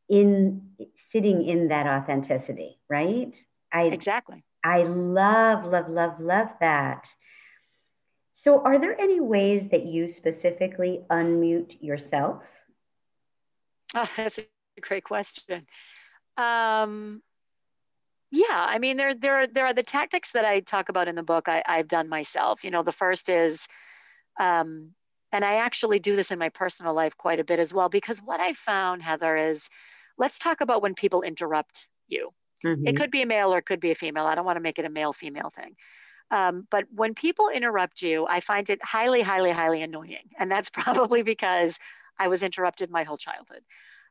in 0.08 0.70
sitting 1.12 1.46
in 1.46 1.68
that 1.68 1.86
authenticity, 1.86 2.78
right? 2.88 3.32
I 3.72 3.84
exactly. 3.84 4.44
I 4.64 4.82
love, 4.82 5.64
love, 5.64 5.88
love, 5.88 6.20
love 6.20 6.48
that. 6.60 7.04
So, 8.34 8.62
are 8.62 8.78
there 8.78 8.98
any 9.00 9.20
ways 9.20 9.68
that 9.70 9.84
you 9.86 10.12
specifically 10.12 11.02
unmute 11.10 11.76
yourself? 11.80 12.42
Oh, 13.94 14.10
that's 14.16 14.38
a 14.38 14.46
great 14.80 15.04
question. 15.04 15.66
Um, 16.36 17.22
yeah, 18.30 18.66
I 18.68 18.78
mean, 18.78 18.96
there 18.96 19.14
there 19.14 19.36
are, 19.36 19.46
there 19.46 19.66
are 19.66 19.74
the 19.74 19.82
tactics 19.82 20.32
that 20.32 20.44
I 20.44 20.60
talk 20.60 20.88
about 20.88 21.08
in 21.08 21.14
the 21.14 21.22
book. 21.22 21.48
I, 21.48 21.62
I've 21.66 21.88
done 21.88 22.08
myself. 22.08 22.62
You 22.62 22.70
know, 22.70 22.82
the 22.82 22.92
first 22.92 23.28
is, 23.28 23.66
um, 24.38 24.90
and 25.32 25.44
I 25.44 25.56
actually 25.56 25.98
do 25.98 26.14
this 26.14 26.30
in 26.30 26.38
my 26.38 26.50
personal 26.50 26.94
life 26.94 27.16
quite 27.16 27.40
a 27.40 27.44
bit 27.44 27.58
as 27.58 27.72
well. 27.72 27.88
Because 27.88 28.18
what 28.22 28.40
I 28.40 28.52
found, 28.52 29.02
Heather, 29.02 29.36
is 29.36 29.68
let's 30.18 30.38
talk 30.38 30.60
about 30.60 30.82
when 30.82 30.94
people 30.94 31.22
interrupt 31.22 31.88
you. 32.06 32.30
Mm-hmm. 32.64 32.86
It 32.86 32.96
could 32.96 33.10
be 33.10 33.22
a 33.22 33.26
male 33.26 33.54
or 33.54 33.58
it 33.58 33.66
could 33.66 33.80
be 33.80 33.92
a 33.92 33.94
female. 33.94 34.26
I 34.26 34.34
don't 34.34 34.44
want 34.44 34.56
to 34.56 34.62
make 34.62 34.78
it 34.78 34.84
a 34.84 34.90
male 34.90 35.12
female 35.12 35.50
thing. 35.54 35.76
Um, 36.30 36.66
but 36.70 36.84
when 36.94 37.14
people 37.14 37.48
interrupt 37.48 38.02
you, 38.02 38.26
I 38.26 38.40
find 38.40 38.68
it 38.68 38.84
highly, 38.84 39.22
highly, 39.22 39.52
highly 39.52 39.80
annoying. 39.80 40.28
And 40.38 40.50
that's 40.50 40.68
probably 40.70 41.22
because 41.22 41.78
I 42.18 42.28
was 42.28 42.42
interrupted 42.42 42.90
my 42.90 43.04
whole 43.04 43.16
childhood 43.16 43.62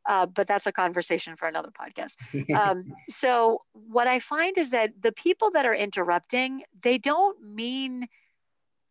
uh, 0.07 0.25
but 0.25 0.47
that's 0.47 0.67
a 0.67 0.71
conversation 0.71 1.35
for 1.35 1.47
another 1.47 1.71
podcast. 1.71 2.15
Um, 2.55 2.85
so 3.09 3.61
what 3.73 4.07
I 4.07 4.19
find 4.19 4.57
is 4.57 4.71
that 4.71 4.91
the 5.01 5.11
people 5.11 5.51
that 5.51 5.65
are 5.65 5.75
interrupting, 5.75 6.63
they 6.81 6.97
don't 6.97 7.41
mean 7.43 8.07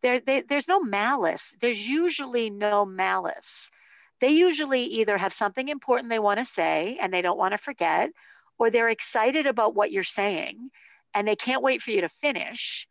there. 0.01 0.19
They, 0.19 0.41
there's 0.41 0.67
no 0.67 0.79
malice. 0.81 1.55
There's 1.59 1.87
usually 1.87 2.49
no 2.49 2.85
malice. 2.85 3.71
they 4.19 4.29
usually 4.29 4.83
either 4.83 5.17
have 5.17 5.33
something 5.33 5.67
important 5.69 6.09
they 6.09 6.19
want 6.19 6.39
to 6.39 6.45
say 6.45 6.97
and 7.01 7.13
they 7.13 7.21
don't 7.21 7.37
want 7.37 7.53
to 7.53 7.57
forget, 7.57 8.11
or 8.57 8.69
they're 8.69 8.89
excited 8.89 9.45
about 9.47 9.75
what 9.75 9.91
you're 9.91 10.03
saying 10.03 10.69
and 11.13 11.27
they 11.27 11.35
can't 11.35 11.63
wait 11.63 11.81
for 11.81 11.91
you 11.91 12.01
to 12.01 12.09
finish 12.09 12.87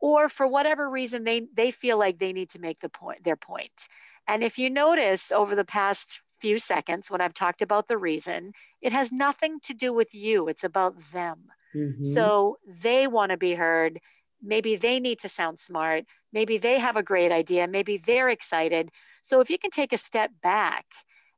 or 0.00 0.28
for 0.28 0.46
whatever 0.46 0.88
reason 0.88 1.24
they 1.24 1.46
they 1.54 1.70
feel 1.70 1.98
like 1.98 2.18
they 2.18 2.32
need 2.32 2.50
to 2.50 2.58
make 2.58 2.80
the 2.80 2.88
point 2.88 3.22
their 3.24 3.36
point. 3.36 3.62
point 3.62 3.88
and 4.26 4.42
if 4.42 4.58
you 4.58 4.70
notice 4.70 5.32
over 5.32 5.54
the 5.54 5.64
past 5.64 6.20
few 6.40 6.58
seconds 6.58 7.10
when 7.10 7.20
i've 7.20 7.34
talked 7.34 7.62
about 7.62 7.88
the 7.88 7.98
reason 7.98 8.52
it 8.80 8.92
has 8.92 9.12
nothing 9.12 9.60
to 9.60 9.74
do 9.74 9.92
with 9.92 10.14
you 10.14 10.48
it's 10.48 10.64
about 10.64 10.98
them 11.12 11.38
mm-hmm. 11.74 12.02
so 12.02 12.58
they 12.66 13.06
want 13.06 13.30
to 13.30 13.36
be 13.36 13.54
heard 13.54 14.00
maybe 14.42 14.76
they 14.76 15.00
need 15.00 15.18
to 15.18 15.28
sound 15.28 15.58
smart 15.58 16.04
maybe 16.32 16.58
they 16.58 16.78
have 16.78 16.96
a 16.96 17.02
great 17.02 17.32
idea 17.32 17.68
maybe 17.68 17.98
they're 17.98 18.28
excited 18.28 18.90
so 19.22 19.40
if 19.40 19.50
you 19.50 19.58
can 19.58 19.70
take 19.70 19.92
a 19.92 19.98
step 19.98 20.30
back 20.42 20.86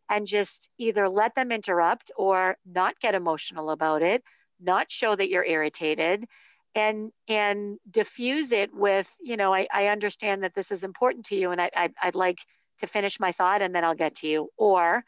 and 0.08 0.26
just 0.26 0.68
either 0.78 1.08
let 1.08 1.34
them 1.34 1.50
interrupt 1.50 2.10
or 2.16 2.56
not 2.66 2.98
get 3.00 3.14
emotional 3.14 3.70
about 3.70 4.02
it 4.02 4.22
not 4.60 4.90
show 4.90 5.14
that 5.16 5.28
you're 5.28 5.44
irritated 5.44 6.26
and 6.74 7.12
and 7.28 7.78
diffuse 7.90 8.52
it 8.52 8.74
with 8.74 9.12
you 9.20 9.36
know 9.36 9.52
i, 9.52 9.66
I 9.72 9.86
understand 9.88 10.42
that 10.42 10.54
this 10.54 10.70
is 10.70 10.84
important 10.84 11.26
to 11.26 11.36
you 11.36 11.50
and 11.50 11.60
I, 11.60 11.70
I 11.74 11.90
i'd 12.02 12.14
like 12.14 12.38
to 12.82 12.86
finish 12.86 13.18
my 13.18 13.32
thought 13.32 13.62
and 13.62 13.74
then 13.74 13.84
i'll 13.84 13.94
get 13.94 14.16
to 14.16 14.28
you 14.28 14.48
or 14.56 15.04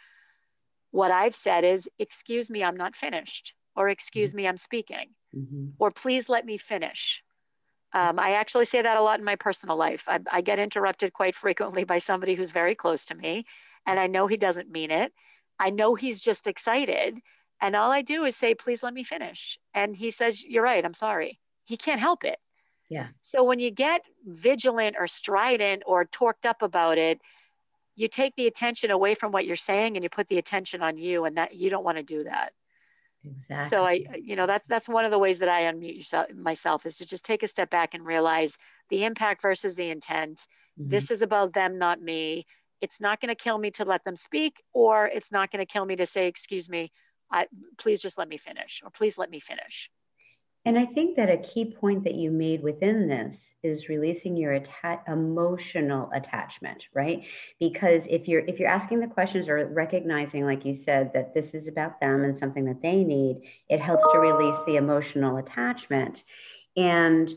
what 0.91 1.11
i've 1.11 1.35
said 1.35 1.65
is 1.65 1.89
excuse 1.99 2.51
me 2.51 2.65
i'm 2.65 2.77
not 2.77 2.97
finished 2.97 3.55
or 3.77 3.89
excuse 3.89 4.31
mm-hmm. 4.31 4.39
me 4.39 4.49
i'm 4.49 4.57
speaking 4.57 5.11
mm-hmm. 5.37 5.67
or 5.79 5.91
please 5.91 6.29
let 6.29 6.45
me 6.45 6.57
finish 6.57 7.23
um, 7.93 8.19
i 8.19 8.33
actually 8.33 8.65
say 8.65 8.83
that 8.83 8.97
a 8.97 9.03
lot 9.03 9.19
in 9.19 9.25
my 9.25 9.37
personal 9.37 9.77
life 9.77 10.05
I, 10.09 10.21
I 10.33 10.41
get 10.41 10.59
interrupted 10.59 11.13
quite 11.13 11.37
frequently 11.37 11.85
by 11.85 11.99
somebody 11.99 12.35
who's 12.35 12.51
very 12.51 12.75
close 12.75 13.05
to 13.07 13.15
me 13.15 13.45
and 13.87 14.01
i 14.01 14.07
know 14.07 14.27
he 14.27 14.37
doesn't 14.37 14.71
mean 14.71 14.91
it 14.91 15.13
i 15.59 15.71
know 15.71 15.95
he's 15.95 16.21
just 16.21 16.47
excited 16.47 17.21
and 17.61 17.75
all 17.77 17.91
I 17.91 18.03
do 18.03 18.25
is 18.25 18.37
say, 18.37 18.55
please 18.55 18.83
let 18.83 18.93
me 18.93 19.05
finish. 19.05 19.59
And 19.73 19.97
he 19.97 20.11
says, 20.11 20.45
you're 20.45 20.63
right, 20.63 20.85
I'm 20.85 20.93
sorry. 20.93 21.41
He 21.65 21.79
can't 21.79 22.01
help 22.01 22.25
it. 22.25 22.39
Yeah. 22.91 23.07
So 23.23 23.45
when 23.45 23.59
you 23.59 23.71
get 23.71 24.03
vigilant 24.27 24.97
or 24.99 25.07
strident 25.07 25.83
or 25.87 26.05
torqued 26.05 26.45
up 26.45 26.61
about 26.61 26.99
it, 26.99 27.21
you 27.97 28.09
take 28.09 28.35
the 28.37 28.47
attention 28.47 28.91
away 28.91 29.15
from 29.15 29.33
what 29.33 29.47
you're 29.47 29.57
saying 29.57 29.97
and 29.97 30.03
you 30.03 30.11
put 30.11 30.29
the 30.29 30.39
attention 30.39 30.83
on 30.83 30.97
you 30.97 31.25
and 31.25 31.37
that 31.37 31.55
you 31.55 31.71
don't 31.71 31.85
want 31.85 31.99
to 31.99 32.03
do 32.03 32.25
that. 32.25 32.53
Exactly. 33.25 33.69
So 33.69 33.85
I, 33.85 34.05
you 34.23 34.37
know, 34.37 34.47
that's 34.47 34.65
that's 34.69 34.89
one 34.89 35.05
of 35.05 35.11
the 35.11 35.19
ways 35.19 35.39
that 35.39 35.49
I 35.49 35.63
unmute 35.63 35.97
yourself, 35.97 36.27
myself 36.35 36.85
is 36.85 36.99
to 36.99 37.07
just 37.07 37.25
take 37.25 37.43
a 37.43 37.49
step 37.49 37.71
back 37.71 37.95
and 37.95 38.05
realize 38.05 38.59
the 38.91 39.05
impact 39.05 39.43
versus 39.43 39.75
the 39.75 39.89
intent. 39.89 40.47
Mm-hmm. 40.79 40.91
This 40.91 41.11
is 41.11 41.23
about 41.23 41.55
them, 41.55 41.79
not 41.79 42.03
me. 42.03 42.47
It's 42.81 43.01
not 43.01 43.21
going 43.21 43.35
to 43.35 43.35
kill 43.35 43.57
me 43.57 43.71
to 43.73 43.85
let 43.85 44.05
them 44.05 44.17
speak, 44.17 44.63
or 44.75 45.07
it's 45.07 45.33
not 45.33 45.51
going 45.51 45.65
to 45.65 45.73
kill 45.73 45.87
me 45.87 45.97
to 45.97 46.07
say, 46.07 46.27
"Excuse 46.27 46.69
me, 46.69 46.93
I, 47.31 47.47
please 47.79 48.03
just 48.03 48.19
let 48.19 48.29
me 48.29 48.37
finish, 48.37 48.83
or 48.85 48.91
please 48.91 49.17
let 49.17 49.31
me 49.31 49.41
finish. 49.41 49.91
And 50.67 50.79
I 50.79 50.87
think 50.87 51.17
that 51.17 51.29
a 51.29 51.37
key 51.37 51.75
point 51.79 52.05
that 52.05 52.15
you 52.15 52.31
made 52.31 52.63
within 52.63 53.07
this 53.07 53.37
is 53.63 53.91
releasing 53.91 54.35
your 54.35 54.55
atta- 54.55 55.03
emotional 55.07 56.11
attachment, 56.15 56.85
right? 56.95 57.23
Because 57.61 58.03
if 58.09 58.27
you're 58.27 58.41
if 58.47 58.59
you're 58.59 58.71
asking 58.71 59.01
the 59.01 59.07
questions 59.07 59.47
or 59.49 59.67
recognizing, 59.67 60.45
like 60.45 60.65
you 60.65 60.75
said, 60.75 61.13
that 61.13 61.35
this 61.35 61.53
is 61.53 61.67
about 61.67 62.01
them 62.01 62.25
and 62.25 62.39
something 62.39 62.65
that 62.65 62.81
they 62.81 63.05
need, 63.05 63.43
it 63.69 63.81
helps 63.81 64.05
to 64.13 64.19
release 64.19 64.59
the 64.67 64.77
emotional 64.77 65.37
attachment, 65.37 66.23
and 66.77 67.29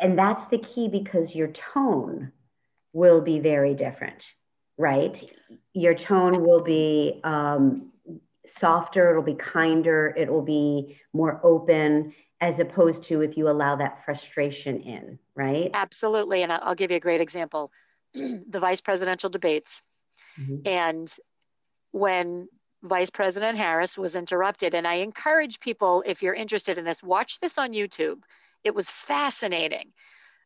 and 0.00 0.18
that's 0.18 0.46
the 0.50 0.58
key 0.58 0.88
because 0.88 1.34
your 1.36 1.52
tone 1.72 2.32
will 2.92 3.20
be 3.20 3.38
very 3.38 3.74
different, 3.74 4.22
right? 4.76 5.30
Your 5.72 5.94
tone 5.94 6.44
will 6.44 6.64
be 6.64 7.20
um, 7.22 7.92
softer, 8.58 9.10
it'll 9.10 9.22
be 9.22 9.34
kinder, 9.36 10.12
it 10.16 10.30
will 10.30 10.42
be 10.42 10.98
more 11.12 11.40
open 11.44 12.12
as 12.40 12.58
opposed 12.58 13.04
to 13.04 13.20
if 13.20 13.36
you 13.36 13.48
allow 13.48 13.76
that 13.76 14.04
frustration 14.04 14.80
in, 14.80 15.18
right? 15.34 15.70
Absolutely. 15.72 16.42
And 16.42 16.52
I'll 16.52 16.74
give 16.74 16.90
you 16.90 16.96
a 16.96 17.00
great 17.00 17.20
example 17.20 17.70
the 18.14 18.58
vice 18.60 18.80
presidential 18.80 19.30
debates. 19.30 19.82
Mm-hmm. 20.38 20.66
And 20.66 21.16
when 21.92 22.48
Vice 22.82 23.10
President 23.10 23.56
Harris 23.56 23.96
was 23.96 24.14
interrupted, 24.14 24.74
and 24.74 24.86
I 24.86 24.94
encourage 24.96 25.60
people, 25.60 26.02
if 26.06 26.22
you're 26.22 26.34
interested 26.34 26.76
in 26.76 26.84
this, 26.84 27.02
watch 27.02 27.40
this 27.40 27.56
on 27.56 27.72
YouTube. 27.72 28.18
It 28.62 28.74
was 28.74 28.90
fascinating. 28.90 29.92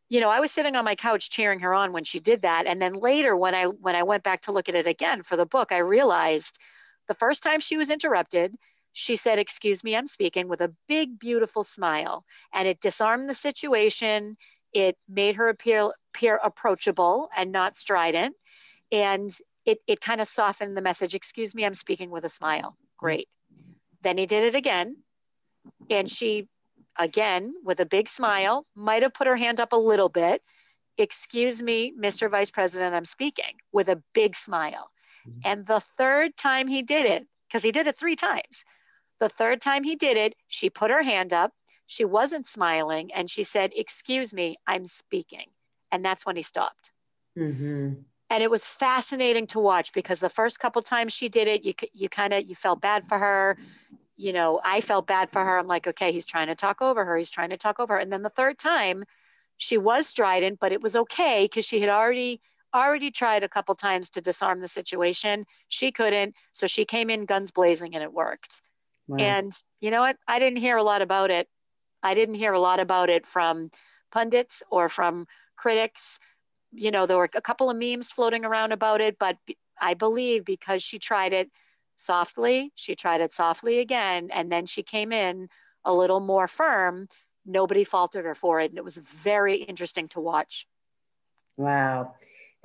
You 0.09 0.21
know, 0.21 0.29
I 0.29 0.39
was 0.39 0.51
sitting 0.51 0.75
on 0.75 0.85
my 0.85 0.95
couch 0.95 1.29
cheering 1.29 1.59
her 1.59 1.73
on 1.73 1.91
when 1.91 2.03
she 2.03 2.19
did 2.19 2.43
that. 2.43 2.65
And 2.65 2.81
then 2.81 2.93
later 2.93 3.35
when 3.35 3.53
I 3.53 3.65
when 3.65 3.95
I 3.95 4.03
went 4.03 4.23
back 4.23 4.41
to 4.41 4.51
look 4.51 4.69
at 4.69 4.75
it 4.75 4.87
again 4.87 5.21
for 5.21 5.37
the 5.37 5.45
book, 5.45 5.71
I 5.71 5.79
realized 5.79 6.59
the 7.07 7.13
first 7.13 7.43
time 7.43 7.59
she 7.59 7.77
was 7.77 7.91
interrupted, 7.91 8.55
she 8.99 9.15
said, 9.15 9.39
Excuse 9.39 9.81
me, 9.81 9.95
I'm 9.95 10.07
speaking 10.07 10.49
with 10.49 10.59
a 10.59 10.73
big, 10.87 11.17
beautiful 11.17 11.63
smile. 11.63 12.25
And 12.53 12.67
it 12.67 12.81
disarmed 12.81 13.29
the 13.29 13.33
situation. 13.33 14.35
It 14.73 14.97
made 15.07 15.35
her 15.35 15.47
appear, 15.47 15.93
appear 16.13 16.35
approachable 16.43 17.29
and 17.35 17.53
not 17.53 17.77
strident. 17.77 18.35
And 18.91 19.31
it, 19.65 19.79
it 19.87 20.01
kind 20.01 20.19
of 20.19 20.27
softened 20.27 20.75
the 20.75 20.81
message 20.81 21.15
Excuse 21.15 21.55
me, 21.55 21.65
I'm 21.65 21.73
speaking 21.73 22.09
with 22.09 22.25
a 22.25 22.29
smile. 22.29 22.75
Great. 22.97 23.29
Then 24.01 24.17
he 24.17 24.25
did 24.25 24.43
it 24.43 24.55
again. 24.55 24.97
And 25.89 26.09
she, 26.09 26.49
again, 26.97 27.53
with 27.63 27.79
a 27.79 27.85
big 27.85 28.09
smile, 28.09 28.65
might 28.75 29.03
have 29.03 29.13
put 29.13 29.27
her 29.27 29.37
hand 29.37 29.61
up 29.61 29.71
a 29.71 29.77
little 29.77 30.09
bit. 30.09 30.41
Excuse 30.97 31.63
me, 31.63 31.93
Mr. 31.97 32.29
Vice 32.29 32.51
President, 32.51 32.93
I'm 32.93 33.05
speaking 33.05 33.53
with 33.71 33.87
a 33.87 34.03
big 34.13 34.35
smile. 34.35 34.91
Mm-hmm. 35.25 35.39
And 35.45 35.65
the 35.65 35.79
third 35.79 36.35
time 36.35 36.67
he 36.67 36.81
did 36.81 37.05
it, 37.05 37.25
because 37.47 37.63
he 37.63 37.71
did 37.71 37.87
it 37.87 37.97
three 37.97 38.17
times, 38.17 38.65
the 39.19 39.29
third 39.29 39.61
time 39.61 39.83
he 39.83 39.95
did 39.95 40.17
it, 40.17 40.35
she 40.47 40.69
put 40.69 40.91
her 40.91 41.03
hand 41.03 41.33
up. 41.33 41.51
She 41.87 42.05
wasn't 42.05 42.47
smiling 42.47 43.11
and 43.13 43.29
she 43.29 43.43
said, 43.43 43.71
Excuse 43.75 44.33
me, 44.33 44.57
I'm 44.67 44.85
speaking. 44.85 45.45
And 45.91 46.05
that's 46.05 46.25
when 46.25 46.35
he 46.35 46.43
stopped. 46.43 46.91
Mm-hmm. 47.37 47.93
And 48.31 48.43
it 48.43 48.51
was 48.51 48.65
fascinating 48.65 49.47
to 49.47 49.59
watch 49.59 49.91
because 49.91 50.19
the 50.19 50.29
first 50.29 50.59
couple 50.59 50.81
times 50.83 51.13
she 51.13 51.29
did 51.29 51.47
it, 51.47 51.63
you, 51.63 51.73
you 51.93 52.09
kind 52.09 52.33
of, 52.33 52.47
you 52.47 52.55
felt 52.55 52.79
bad 52.79 53.07
for 53.09 53.17
her. 53.17 53.57
You 54.17 54.33
know, 54.33 54.61
I 54.63 54.81
felt 54.81 55.07
bad 55.07 55.31
for 55.31 55.43
her. 55.43 55.57
I'm 55.57 55.65
like, 55.65 55.87
okay, 55.87 56.11
he's 56.11 56.25
trying 56.25 56.47
to 56.47 56.55
talk 56.55 56.81
over 56.81 57.03
her. 57.05 57.17
He's 57.17 57.31
trying 57.31 57.49
to 57.49 57.57
talk 57.57 57.79
over 57.79 57.95
her. 57.95 57.99
And 57.99 58.13
then 58.13 58.21
the 58.21 58.29
third 58.29 58.59
time, 58.59 59.03
she 59.57 59.77
was 59.77 60.07
strident, 60.07 60.59
but 60.59 60.71
it 60.71 60.81
was 60.81 60.95
okay 60.95 61.45
because 61.45 61.65
she 61.65 61.79
had 61.79 61.89
already 61.89 62.39
already 62.73 63.09
tried 63.09 63.43
a 63.43 63.49
couple 63.49 63.73
times 63.73 64.11
to 64.11 64.21
disarm 64.21 64.59
the 64.59 64.67
situation. 64.67 65.45
She 65.69 65.91
couldn't. 65.91 66.35
So 66.53 66.67
she 66.67 66.85
came 66.85 67.09
in 67.09 67.25
guns 67.25 67.51
blazing 67.51 67.95
and 67.95 68.03
it 68.03 68.13
worked. 68.13 68.61
Wow. 69.09 69.17
And 69.17 69.51
you 69.81 69.89
know 69.91 70.01
what? 70.01 70.17
I 70.27 70.39
didn't 70.39 70.59
hear 70.59 70.77
a 70.77 70.83
lot 70.83 71.01
about 71.01 71.31
it. 71.31 71.49
I 72.03 72.13
didn't 72.13 72.35
hear 72.35 72.53
a 72.53 72.59
lot 72.59 72.79
about 72.79 73.09
it 73.09 73.25
from 73.25 73.71
pundits 74.11 74.63
or 74.69 74.87
from 74.87 75.27
critics. 75.57 76.19
You 76.71 76.91
know, 76.91 77.05
there 77.07 77.17
were 77.17 77.29
a 77.33 77.41
couple 77.41 77.69
of 77.69 77.77
memes 77.77 78.11
floating 78.11 78.45
around 78.45 78.71
about 78.71 79.01
it, 79.01 79.17
but 79.19 79.37
I 79.81 79.95
believe 79.95 80.45
because 80.45 80.83
she 80.83 80.99
tried 80.99 81.33
it 81.33 81.49
softly, 81.95 82.71
she 82.75 82.95
tried 82.95 83.21
it 83.21 83.33
softly 83.33 83.79
again, 83.79 84.29
and 84.31 84.51
then 84.51 84.67
she 84.67 84.83
came 84.83 85.11
in 85.11 85.49
a 85.83 85.93
little 85.93 86.19
more 86.19 86.47
firm. 86.47 87.07
Nobody 87.45 87.83
faulted 87.83 88.25
her 88.25 88.35
for 88.35 88.59
it. 88.59 88.69
And 88.69 88.77
it 88.77 88.83
was 88.83 88.97
very 88.97 89.57
interesting 89.57 90.07
to 90.09 90.19
watch. 90.19 90.67
Wow. 91.57 92.13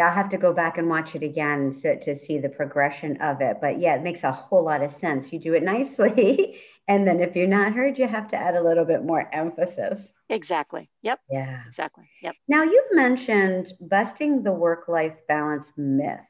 I'll 0.01 0.15
have 0.15 0.31
to 0.31 0.39
go 0.39 0.53
back 0.53 0.77
and 0.77 0.89
watch 0.89 1.15
it 1.15 1.23
again 1.23 1.73
so, 1.73 1.95
to 2.05 2.19
see 2.19 2.39
the 2.39 2.49
progression 2.49 3.21
of 3.23 3.41
it. 3.41 3.59
But 3.61 3.81
yeah, 3.81 3.95
it 3.95 4.03
makes 4.03 4.25
a 4.25 4.33
whole 4.33 4.65
lot 4.65 4.83
of 4.83 4.93
sense. 4.95 5.33
You 5.33 5.39
do 5.39 5.55
it 5.55 5.63
nicely. 5.75 6.61
and 6.89 7.07
then 7.07 7.21
if 7.21 7.37
you're 7.37 7.47
not 7.47 7.73
heard, 7.73 7.99
you 7.99 8.09
have 8.09 8.31
to 8.31 8.37
add 8.37 8.57
a 8.57 8.63
little 8.63 8.85
bit 8.85 9.05
more 9.05 9.29
emphasis. 9.33 10.01
Exactly. 10.29 10.91
Yep. 11.03 11.21
Yeah. 11.31 11.63
Exactly. 11.67 12.09
Yep. 12.23 12.35
Now, 12.49 12.65
you've 12.65 12.93
mentioned 12.93 13.73
busting 13.81 14.43
the 14.43 14.53
work 14.53 14.89
life 14.89 15.15
balance 15.29 15.67
myth. 15.77 16.21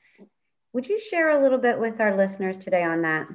Would 0.72 0.88
you 0.88 1.00
share 1.11 1.31
a 1.31 1.42
little 1.42 1.59
bit 1.59 1.79
with 1.79 2.00
our 2.00 2.16
listeners 2.16 2.57
today 2.62 2.83
on 2.83 3.03
that? 3.03 3.29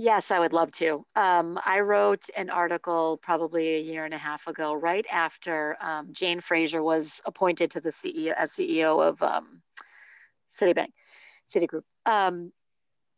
Yes, 0.00 0.30
I 0.30 0.38
would 0.38 0.52
love 0.52 0.70
to. 0.74 1.04
Um, 1.16 1.58
I 1.64 1.80
wrote 1.80 2.26
an 2.36 2.50
article 2.50 3.18
probably 3.20 3.74
a 3.74 3.80
year 3.80 4.04
and 4.04 4.14
a 4.14 4.18
half 4.18 4.46
ago, 4.46 4.72
right 4.72 5.04
after 5.10 5.76
um, 5.80 6.12
Jane 6.12 6.38
Fraser 6.38 6.80
was 6.80 7.20
appointed 7.26 7.72
to 7.72 7.80
the 7.80 7.88
CEO 7.88 8.32
as 8.32 8.52
CEO 8.52 9.04
of 9.04 9.20
um, 9.20 9.60
Citibank, 10.54 10.92
Citigroup. 11.52 11.82
Um, 12.06 12.52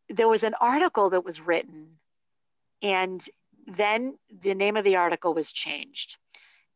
there 0.08 0.26
was 0.26 0.42
an 0.42 0.54
article 0.58 1.10
that 1.10 1.22
was 1.22 1.38
written, 1.38 1.98
and 2.80 3.22
then 3.66 4.16
the 4.30 4.54
name 4.54 4.78
of 4.78 4.84
the 4.84 4.96
article 4.96 5.34
was 5.34 5.52
changed, 5.52 6.16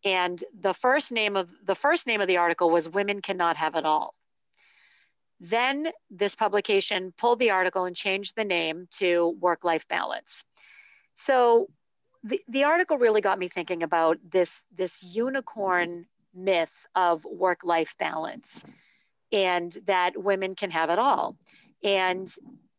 and 0.05 0.45
the 0.61 0.75
first 0.75 1.13
name 1.13 1.35
of 1.35 1.49
the 1.65 1.75
first 1.75 2.07
name 2.07 2.21
of 2.21 2.29
the 2.29 2.37
article 2.37 2.69
was 2.69 2.87
"Women 2.87 3.23
Cannot 3.23 3.57
Have 3.57 3.75
It 3.75 3.87
All." 3.87 4.15
Then 5.45 5.91
this 6.11 6.35
publication 6.35 7.13
pulled 7.19 7.39
the 7.39 7.51
article 7.51 7.85
and 7.85 7.95
changed 7.95 8.35
the 8.35 8.45
name 8.45 8.89
to 8.93 9.37
Work 9.41 9.63
Life 9.63 9.87
Balance. 9.89 10.43
So 11.15 11.69
the, 12.23 12.41
the 12.49 12.65
article 12.65 12.97
really 12.97 13.21
got 13.21 13.39
me 13.39 13.49
thinking 13.49 13.83
about 13.83 14.19
this, 14.27 14.63
this 14.75 15.03
unicorn 15.03 16.07
myth 16.35 16.87
of 16.95 17.25
work 17.27 17.63
life 17.63 17.95
balance 17.99 18.65
and 19.31 19.77
that 19.87 20.17
women 20.17 20.55
can 20.55 20.71
have 20.71 20.89
it 20.89 20.99
all. 20.99 21.37
And 21.83 22.33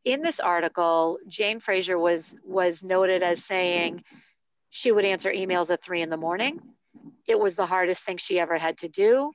in 0.04 0.24
this 0.24 0.40
article, 0.40 1.20
Jane 1.28 1.60
Fraser 1.60 2.00
was 2.00 2.36
was 2.44 2.84
noted 2.84 3.22
as 3.22 3.44
saying 3.44 4.04
she 4.72 4.92
would 4.92 5.06
answer 5.06 5.32
emails 5.32 5.70
at 5.70 5.84
three 5.84 6.02
in 6.02 6.10
the 6.10 6.18
morning. 6.18 6.60
It 7.28 7.40
was 7.40 7.56
the 7.56 7.66
hardest 7.66 8.04
thing 8.04 8.18
she 8.18 8.40
ever 8.40 8.58
had 8.58 8.80
to 8.80 8.90
do. 8.90 9.32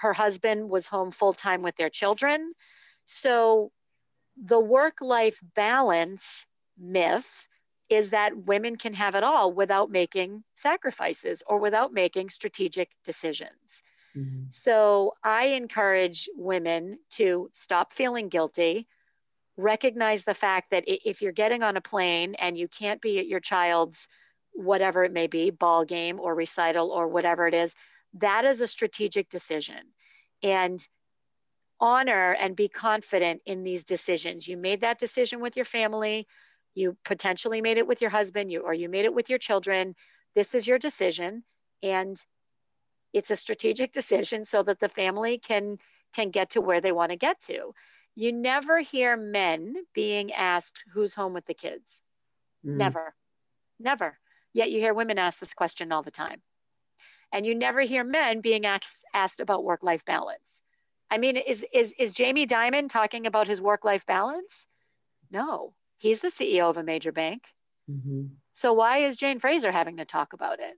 Her 0.00 0.12
husband 0.12 0.68
was 0.70 0.86
home 0.86 1.10
full 1.10 1.32
time 1.32 1.62
with 1.62 1.76
their 1.76 1.90
children. 1.90 2.52
So 3.04 3.70
the 4.42 4.60
work 4.60 5.00
life 5.00 5.38
balance 5.54 6.46
myth 6.78 7.46
is 7.90 8.10
that 8.10 8.46
women 8.46 8.76
can 8.76 8.94
have 8.94 9.14
it 9.14 9.24
all 9.24 9.52
without 9.52 9.90
making 9.90 10.44
sacrifices 10.54 11.42
or 11.46 11.58
without 11.58 11.92
making 11.92 12.30
strategic 12.30 12.88
decisions. 13.04 13.82
Mm-hmm. 14.16 14.44
So 14.50 15.14
I 15.22 15.46
encourage 15.48 16.28
women 16.34 16.98
to 17.10 17.50
stop 17.52 17.92
feeling 17.92 18.28
guilty, 18.28 18.86
recognize 19.56 20.24
the 20.24 20.34
fact 20.34 20.70
that 20.70 20.84
if 20.86 21.20
you're 21.20 21.32
getting 21.32 21.62
on 21.62 21.76
a 21.76 21.80
plane 21.80 22.36
and 22.36 22.56
you 22.56 22.68
can't 22.68 23.02
be 23.02 23.18
at 23.18 23.26
your 23.26 23.40
child's 23.40 24.08
whatever 24.52 25.04
it 25.04 25.12
may 25.12 25.26
be 25.26 25.50
ball 25.50 25.84
game 25.84 26.18
or 26.20 26.34
recital 26.34 26.90
or 26.90 27.08
whatever 27.08 27.46
it 27.46 27.54
is 27.54 27.74
that 28.14 28.44
is 28.44 28.60
a 28.60 28.66
strategic 28.66 29.28
decision. 29.28 29.80
And 30.42 30.86
honor 31.80 32.32
and 32.32 32.54
be 32.54 32.68
confident 32.68 33.40
in 33.46 33.62
these 33.62 33.82
decisions. 33.82 34.46
You 34.46 34.56
made 34.56 34.82
that 34.82 34.98
decision 34.98 35.40
with 35.40 35.56
your 35.56 35.64
family. 35.64 36.26
You 36.74 36.96
potentially 37.04 37.62
made 37.62 37.78
it 37.78 37.86
with 37.86 38.00
your 38.00 38.10
husband 38.10 38.50
you 38.50 38.60
or 38.60 38.74
you 38.74 38.88
made 38.88 39.06
it 39.06 39.14
with 39.14 39.30
your 39.30 39.38
children. 39.38 39.94
This 40.34 40.54
is 40.54 40.66
your 40.66 40.78
decision 40.78 41.42
and 41.82 42.22
it's 43.12 43.30
a 43.30 43.36
strategic 43.36 43.92
decision 44.00 44.44
so 44.44 44.62
that 44.62 44.78
the 44.78 44.88
family 44.88 45.38
can 45.38 45.78
can 46.14 46.30
get 46.30 46.50
to 46.50 46.60
where 46.60 46.80
they 46.80 46.92
want 46.92 47.10
to 47.10 47.16
get 47.16 47.40
to. 47.40 47.72
You 48.16 48.32
never 48.32 48.80
hear 48.80 49.16
men 49.16 49.74
being 49.94 50.32
asked 50.32 50.84
who's 50.92 51.14
home 51.14 51.32
with 51.32 51.46
the 51.46 51.54
kids. 51.54 52.02
Mm. 52.66 52.76
never. 52.76 53.14
Never. 53.78 54.18
Yet 54.52 54.70
you 54.70 54.80
hear 54.80 54.92
women 54.92 55.18
ask 55.18 55.38
this 55.38 55.54
question 55.54 55.92
all 55.92 56.02
the 56.02 56.10
time 56.10 56.42
and 57.32 57.46
you 57.46 57.54
never 57.54 57.80
hear 57.80 58.04
men 58.04 58.40
being 58.40 58.66
asked, 58.66 59.04
asked 59.14 59.40
about 59.40 59.64
work 59.64 59.82
life 59.82 60.04
balance 60.04 60.62
i 61.10 61.18
mean 61.18 61.36
is, 61.36 61.64
is 61.72 61.94
is 61.98 62.12
jamie 62.12 62.46
dimon 62.46 62.88
talking 62.88 63.26
about 63.26 63.46
his 63.46 63.60
work 63.60 63.84
life 63.84 64.06
balance 64.06 64.66
no 65.30 65.72
he's 65.98 66.20
the 66.20 66.28
ceo 66.28 66.70
of 66.70 66.76
a 66.76 66.82
major 66.82 67.12
bank 67.12 67.44
mm-hmm. 67.90 68.26
so 68.52 68.72
why 68.72 68.98
is 68.98 69.16
jane 69.16 69.38
fraser 69.38 69.72
having 69.72 69.96
to 69.98 70.04
talk 70.04 70.32
about 70.32 70.60
it 70.60 70.74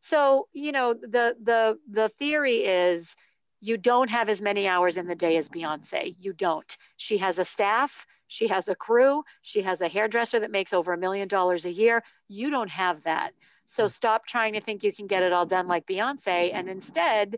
so 0.00 0.48
you 0.52 0.72
know 0.72 0.94
the 0.94 1.36
the 1.42 1.78
the 1.88 2.08
theory 2.08 2.64
is 2.64 3.16
you 3.60 3.76
don't 3.76 4.08
have 4.08 4.28
as 4.28 4.40
many 4.40 4.66
hours 4.66 4.96
in 4.96 5.06
the 5.06 5.14
day 5.14 5.36
as 5.36 5.48
Beyonce. 5.48 6.16
You 6.18 6.32
don't. 6.32 6.76
She 6.96 7.18
has 7.18 7.38
a 7.38 7.44
staff, 7.44 8.06
she 8.26 8.48
has 8.48 8.68
a 8.68 8.74
crew, 8.74 9.22
she 9.42 9.62
has 9.62 9.82
a 9.82 9.88
hairdresser 9.88 10.40
that 10.40 10.50
makes 10.50 10.72
over 10.72 10.92
a 10.92 10.98
million 10.98 11.28
dollars 11.28 11.66
a 11.66 11.72
year. 11.72 12.02
You 12.28 12.50
don't 12.50 12.70
have 12.70 13.02
that. 13.02 13.32
So 13.70 13.86
stop 13.86 14.26
trying 14.26 14.54
to 14.54 14.60
think 14.60 14.82
you 14.82 14.92
can 14.92 15.06
get 15.06 15.22
it 15.22 15.32
all 15.32 15.46
done 15.46 15.68
like 15.68 15.86
Beyonce 15.86 16.50
and 16.52 16.68
instead 16.68 17.36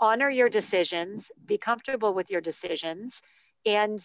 honor 0.00 0.28
your 0.28 0.48
decisions, 0.48 1.30
be 1.46 1.58
comfortable 1.58 2.12
with 2.12 2.28
your 2.28 2.40
decisions, 2.40 3.22
and 3.64 3.96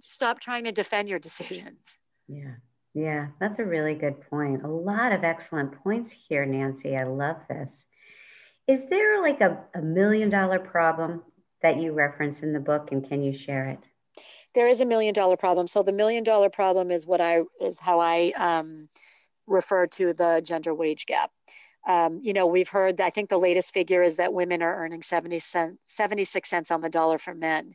stop 0.00 0.40
trying 0.40 0.64
to 0.64 0.72
defend 0.72 1.08
your 1.08 1.18
decisions. 1.30 1.96
Yeah. 2.28 2.56
Yeah, 2.92 3.28
that's 3.40 3.58
a 3.58 3.64
really 3.64 3.94
good 3.94 4.20
point. 4.28 4.64
A 4.64 4.68
lot 4.68 5.12
of 5.12 5.24
excellent 5.24 5.82
points 5.82 6.10
here, 6.28 6.44
Nancy. 6.44 6.94
I 6.94 7.04
love 7.04 7.36
this. 7.48 7.82
Is 8.68 8.82
there 8.90 9.22
like 9.22 9.40
a, 9.40 9.64
a 9.74 9.80
million 9.80 10.28
dollar 10.28 10.58
problem 10.58 11.22
that 11.62 11.78
you 11.78 11.92
reference 11.92 12.40
in 12.40 12.52
the 12.52 12.60
book 12.60 12.90
and 12.92 13.08
can 13.08 13.22
you 13.22 13.36
share 13.36 13.70
it? 13.70 13.80
There 14.54 14.68
is 14.68 14.82
a 14.82 14.86
million 14.86 15.14
dollar 15.14 15.38
problem. 15.38 15.66
So 15.66 15.82
the 15.82 15.90
million 15.90 16.22
dollar 16.22 16.50
problem 16.50 16.90
is 16.90 17.06
what 17.06 17.22
I 17.22 17.40
is 17.62 17.80
how 17.80 17.98
I 17.98 18.32
um, 18.36 18.90
refer 19.46 19.86
to 19.86 20.12
the 20.12 20.42
gender 20.44 20.74
wage 20.74 21.06
gap. 21.06 21.30
Um, 21.86 22.20
you 22.22 22.32
know, 22.32 22.46
we've 22.46 22.68
heard, 22.68 23.00
I 23.00 23.10
think 23.10 23.28
the 23.28 23.38
latest 23.38 23.74
figure 23.74 24.02
is 24.02 24.16
that 24.16 24.32
women 24.32 24.62
are 24.62 24.84
earning 24.84 25.02
70 25.02 25.38
cent, 25.40 25.78
76 25.86 26.48
cents 26.48 26.70
on 26.70 26.80
the 26.80 26.88
dollar 26.88 27.18
for 27.18 27.34
men. 27.34 27.74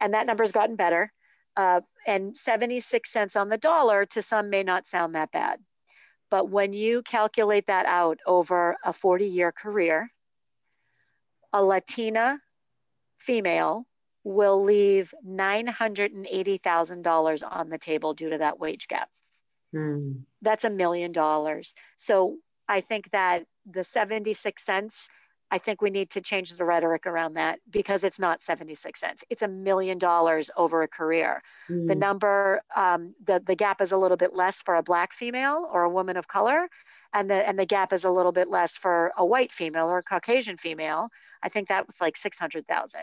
And 0.00 0.14
that 0.14 0.26
number's 0.26 0.52
gotten 0.52 0.76
better. 0.76 1.12
Uh, 1.54 1.82
and 2.06 2.38
76 2.38 3.10
cents 3.10 3.36
on 3.36 3.50
the 3.50 3.58
dollar 3.58 4.06
to 4.06 4.22
some 4.22 4.48
may 4.48 4.62
not 4.62 4.88
sound 4.88 5.14
that 5.14 5.30
bad. 5.32 5.60
But 6.30 6.48
when 6.48 6.72
you 6.72 7.02
calculate 7.02 7.66
that 7.66 7.84
out 7.84 8.20
over 8.26 8.78
a 8.82 8.94
40 8.94 9.26
year 9.26 9.52
career, 9.52 10.10
a 11.52 11.62
Latina 11.62 12.40
female 13.18 13.84
will 14.24 14.64
leave 14.64 15.12
$980,000 15.26 17.42
on 17.50 17.68
the 17.68 17.76
table 17.76 18.14
due 18.14 18.30
to 18.30 18.38
that 18.38 18.58
wage 18.58 18.88
gap. 18.88 19.10
Mm. 19.74 20.22
That's 20.40 20.64
a 20.64 20.70
million 20.70 21.12
dollars. 21.12 21.74
So 21.96 22.36
I 22.68 22.80
think 22.80 23.10
that 23.10 23.44
the 23.66 23.84
76 23.84 24.64
cents 24.64 25.08
I 25.52 25.58
think 25.58 25.82
we 25.82 25.90
need 25.90 26.08
to 26.12 26.22
change 26.22 26.54
the 26.54 26.64
rhetoric 26.64 27.06
around 27.06 27.34
that 27.34 27.60
because 27.70 28.04
it's 28.04 28.18
not 28.18 28.42
76 28.42 28.98
cents. 28.98 29.22
It's 29.28 29.42
a 29.42 29.48
million 29.48 29.98
dollars 29.98 30.50
over 30.56 30.80
a 30.80 30.88
career. 30.88 31.42
Mm. 31.68 31.88
The 31.88 31.94
number, 31.94 32.62
um, 32.74 33.14
the, 33.22 33.38
the 33.46 33.54
gap 33.54 33.82
is 33.82 33.92
a 33.92 33.98
little 33.98 34.16
bit 34.16 34.34
less 34.34 34.62
for 34.62 34.76
a 34.76 34.82
black 34.82 35.12
female 35.12 35.68
or 35.70 35.82
a 35.82 35.90
woman 35.90 36.16
of 36.16 36.26
color, 36.26 36.70
and 37.12 37.28
the, 37.28 37.46
and 37.46 37.58
the 37.58 37.66
gap 37.66 37.92
is 37.92 38.04
a 38.04 38.10
little 38.10 38.32
bit 38.32 38.48
less 38.48 38.78
for 38.78 39.12
a 39.18 39.26
white 39.26 39.52
female 39.52 39.88
or 39.88 39.98
a 39.98 40.02
Caucasian 40.02 40.56
female. 40.56 41.10
I 41.42 41.50
think 41.50 41.68
that 41.68 41.86
was 41.86 42.00
like 42.00 42.16
600,000. 42.16 43.00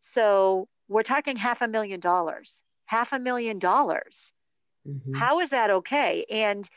So 0.00 0.68
we're 0.88 1.02
talking 1.02 1.36
half 1.36 1.60
a 1.60 1.68
million 1.68 2.00
dollars, 2.00 2.62
half 2.86 3.12
a 3.12 3.18
million 3.18 3.58
dollars. 3.58 4.32
Mm-hmm. 4.86 5.14
How 5.14 5.40
is 5.40 5.50
that 5.50 5.70
okay? 5.70 6.24
And 6.30 6.68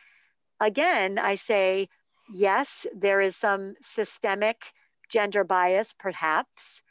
again, 0.59 1.17
I 1.17 1.35
say, 1.35 1.89
yes, 2.33 2.85
there 2.95 3.21
is 3.21 3.35
some 3.35 3.75
systemic 3.81 4.71
gender 5.09 5.43
bias, 5.43 5.93
perhaps. 5.97 6.81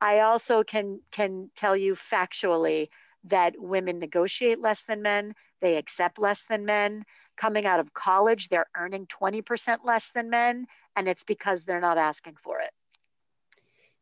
I 0.00 0.20
also 0.20 0.62
can 0.62 1.00
can 1.10 1.50
tell 1.54 1.76
you 1.76 1.94
factually 1.94 2.88
that 3.24 3.54
women 3.58 3.98
negotiate 3.98 4.60
less 4.60 4.82
than 4.82 5.02
men, 5.02 5.34
they 5.60 5.76
accept 5.76 6.18
less 6.18 6.44
than 6.44 6.64
men. 6.64 7.04
Coming 7.36 7.66
out 7.66 7.80
of 7.80 7.92
college, 7.92 8.48
they're 8.48 8.68
earning 8.76 9.06
20% 9.06 9.78
less 9.84 10.10
than 10.14 10.30
men, 10.30 10.66
and 10.96 11.08
it's 11.08 11.24
because 11.24 11.64
they're 11.64 11.80
not 11.80 11.98
asking 11.98 12.36
for 12.42 12.60
it. 12.60 12.70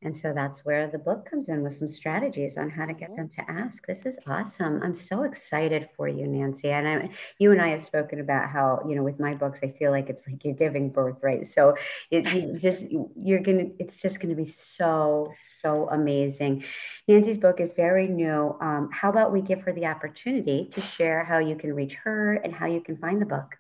And 0.03 0.15
so 0.15 0.33
that's 0.35 0.63
where 0.65 0.89
the 0.89 0.99
book 0.99 1.29
comes 1.29 1.49
in 1.49 1.63
with 1.63 1.79
some 1.79 1.89
strategies 1.89 2.59
on 2.59 2.69
how 2.69 2.85
to 2.85 2.93
get 2.93 3.17
them 3.17 3.31
to 3.37 3.51
ask. 3.51 3.87
This 3.87 4.05
is 4.05 4.17
awesome. 4.27 4.83
I'm 4.83 5.01
so 5.09 5.23
excited 5.23 5.89
for 5.97 6.07
you, 6.07 6.27
Nancy. 6.27 6.69
And 6.69 6.87
I, 6.87 7.11
you 7.39 7.51
and 7.51 7.63
I 7.63 7.69
have 7.69 7.87
spoken 7.87 8.21
about 8.21 8.51
how, 8.51 8.85
you 8.87 8.95
know, 8.95 9.03
with 9.03 9.19
my 9.19 9.35
books, 9.35 9.59
I 9.63 9.75
feel 9.79 9.91
like 9.91 10.11
it's 10.11 10.27
like 10.27 10.45
you're 10.45 10.55
giving 10.55 10.91
birth, 10.91 11.17
right? 11.23 11.49
So 11.55 11.77
it 12.11 12.31
you 12.31 12.59
just, 12.61 12.85
you're 13.17 13.41
going 13.41 13.59
to, 13.59 13.83
it's 13.83 13.97
just 13.97 14.21
going 14.21 14.37
to 14.37 14.41
be 14.41 14.55
so, 14.77 15.33
so 15.63 15.89
amazing. 15.91 16.65
Nancy's 17.09 17.39
book 17.39 17.59
is 17.59 17.71
very 17.75 18.07
new. 18.07 18.55
Um, 18.61 18.91
how 18.93 19.09
about 19.09 19.33
we 19.33 19.41
give 19.41 19.63
her 19.63 19.73
the 19.73 19.87
opportunity 19.87 20.71
to 20.75 20.83
share 20.83 21.25
how 21.25 21.39
you 21.39 21.57
can 21.57 21.75
reach 21.75 21.95
her 22.05 22.35
and 22.35 22.55
how 22.55 22.67
you 22.67 22.83
can 22.83 22.99
find 22.99 23.21
the 23.21 23.27
book? 23.27 23.57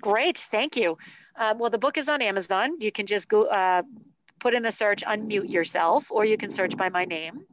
Great, 0.00 0.38
thank 0.38 0.76
you. 0.76 0.98
Uh, 1.36 1.54
well, 1.56 1.70
the 1.70 1.78
book 1.78 1.98
is 1.98 2.08
on 2.08 2.20
Amazon. 2.20 2.80
You 2.80 2.90
can 2.90 3.06
just 3.06 3.28
go 3.28 3.42
uh, 3.42 3.82
put 4.40 4.54
in 4.54 4.62
the 4.62 4.72
search 4.72 5.02
unmute 5.04 5.50
yourself, 5.50 6.10
or 6.10 6.24
you 6.24 6.36
can 6.36 6.50
search 6.50 6.76
by 6.76 6.88
my 6.88 7.04
name. 7.04 7.44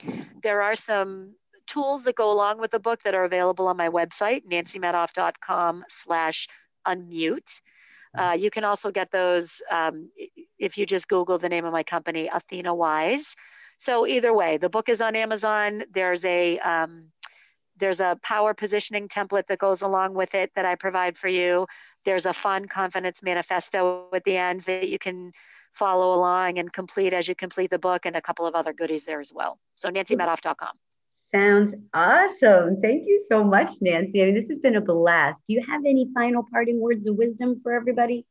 There 0.42 0.62
are 0.62 0.76
some 0.76 1.36
tools 1.68 2.04
that 2.04 2.16
go 2.16 2.32
along 2.32 2.60
with 2.60 2.72
the 2.72 2.80
book 2.80 3.02
that 3.04 3.16
are 3.16 3.24
available 3.24 3.68
on 3.68 3.78
my 3.78 3.90
website, 3.90 4.46
nancymedoff.com 4.46 5.86
slash 5.90 6.48
unmute. 6.88 7.60
Uh, 8.18 8.36
you 8.38 8.50
can 8.50 8.64
also 8.64 8.92
get 8.92 9.12
those 9.12 9.62
um, 9.70 10.10
if 10.58 10.78
you 10.78 10.86
just 10.86 11.08
Google 11.08 11.38
the 11.38 11.50
name 11.50 11.66
of 11.66 11.74
my 11.74 11.84
company, 11.84 12.30
Athena 12.32 12.74
Wise. 12.74 13.36
So 13.78 14.08
either 14.08 14.34
way, 14.34 14.58
the 14.58 14.70
book 14.70 14.88
is 14.88 15.02
on 15.02 15.16
Amazon. 15.16 15.84
There's 15.94 16.24
a 16.24 16.58
um, 16.60 17.12
there's 17.78 18.00
a 18.00 18.18
power 18.24 18.54
positioning 18.54 19.10
template 19.10 19.48
that 19.48 19.60
goes 19.60 19.82
along 19.82 20.14
with 20.14 20.34
it 20.34 20.52
that 20.56 20.66
I 20.66 20.76
provide 20.76 21.18
for 21.18 21.28
you. 21.28 21.68
There's 22.06 22.26
a 22.26 22.32
fun 22.32 22.68
confidence 22.68 23.22
manifesto 23.22 24.08
at 24.14 24.24
the 24.24 24.38
end 24.38 24.62
that 24.62 24.88
you 24.88 24.98
can 24.98 25.34
follow 25.76 26.14
along 26.14 26.58
and 26.58 26.72
complete 26.72 27.14
as 27.14 27.28
you 27.28 27.36
complete 27.36 27.70
the 27.70 27.80
book 27.80 28.06
and 28.06 28.16
a 28.16 28.22
couple 28.22 28.46
of 28.46 28.56
other 28.56 28.74
goodies 28.74 29.04
there 29.04 29.20
as 29.20 29.32
well. 29.34 29.60
So 29.76 29.90
nancymedoff.com. 29.90 30.72
Sounds 31.34 31.76
awesome. 31.94 32.82
Thank 32.82 33.04
you 33.06 33.24
so 33.28 33.44
much, 33.44 33.70
Nancy. 33.82 34.22
I 34.22 34.26
mean, 34.26 34.36
this 34.36 34.48
has 34.48 34.60
been 34.60 34.76
a 34.76 34.82
blast. 34.82 35.38
Do 35.48 35.54
you 35.54 35.64
have 35.70 35.82
any 35.86 36.08
final 36.14 36.46
parting 36.50 36.80
words 36.80 37.06
of 37.08 37.16
wisdom 37.16 37.60
for 37.62 37.74
everybody? 37.74 38.26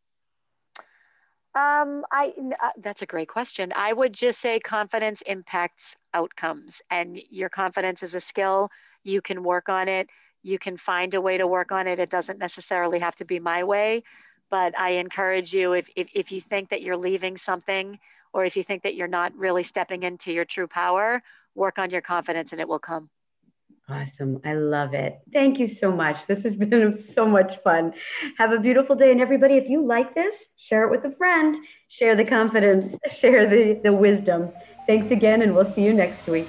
Um, 1.54 2.02
I 2.10 2.32
uh, 2.62 2.70
that's 2.78 3.02
a 3.02 3.06
great 3.06 3.28
question. 3.28 3.72
I 3.76 3.92
would 3.92 4.12
just 4.12 4.40
say 4.40 4.58
confidence 4.58 5.22
impacts 5.22 5.96
outcomes, 6.12 6.82
and 6.90 7.20
your 7.30 7.48
confidence 7.48 8.02
is 8.02 8.14
a 8.14 8.20
skill. 8.20 8.70
You 9.04 9.20
can 9.20 9.44
work 9.44 9.68
on 9.68 9.86
it. 9.86 10.08
You 10.42 10.58
can 10.58 10.76
find 10.76 11.14
a 11.14 11.20
way 11.20 11.38
to 11.38 11.46
work 11.46 11.70
on 11.70 11.86
it. 11.86 12.00
It 12.00 12.10
doesn't 12.10 12.38
necessarily 12.38 12.98
have 12.98 13.14
to 13.16 13.24
be 13.24 13.38
my 13.38 13.62
way, 13.62 14.02
but 14.54 14.78
I 14.78 14.90
encourage 14.90 15.52
you 15.52 15.72
if, 15.72 15.90
if, 15.96 16.06
if 16.14 16.30
you 16.30 16.40
think 16.40 16.68
that 16.68 16.80
you're 16.80 16.96
leaving 16.96 17.36
something 17.36 17.98
or 18.32 18.44
if 18.44 18.56
you 18.56 18.62
think 18.62 18.84
that 18.84 18.94
you're 18.94 19.08
not 19.08 19.34
really 19.34 19.64
stepping 19.64 20.04
into 20.04 20.32
your 20.32 20.44
true 20.44 20.68
power, 20.68 21.24
work 21.56 21.80
on 21.80 21.90
your 21.90 22.00
confidence 22.00 22.52
and 22.52 22.60
it 22.60 22.68
will 22.68 22.78
come. 22.78 23.10
Awesome. 23.88 24.40
I 24.44 24.54
love 24.54 24.94
it. 24.94 25.18
Thank 25.32 25.58
you 25.58 25.66
so 25.66 25.90
much. 25.90 26.28
This 26.28 26.44
has 26.44 26.54
been 26.70 26.96
so 27.16 27.26
much 27.26 27.60
fun. 27.64 27.94
Have 28.38 28.52
a 28.52 28.60
beautiful 28.60 28.94
day. 28.94 29.10
And 29.10 29.20
everybody, 29.20 29.54
if 29.54 29.68
you 29.68 29.84
like 29.84 30.14
this, 30.14 30.36
share 30.68 30.84
it 30.84 30.90
with 30.92 31.04
a 31.04 31.16
friend, 31.16 31.56
share 31.88 32.14
the 32.14 32.24
confidence, 32.24 32.94
share 33.18 33.50
the, 33.50 33.80
the 33.82 33.92
wisdom. 33.92 34.52
Thanks 34.86 35.10
again, 35.10 35.42
and 35.42 35.52
we'll 35.52 35.72
see 35.72 35.82
you 35.82 35.92
next 35.92 36.28
week. 36.28 36.46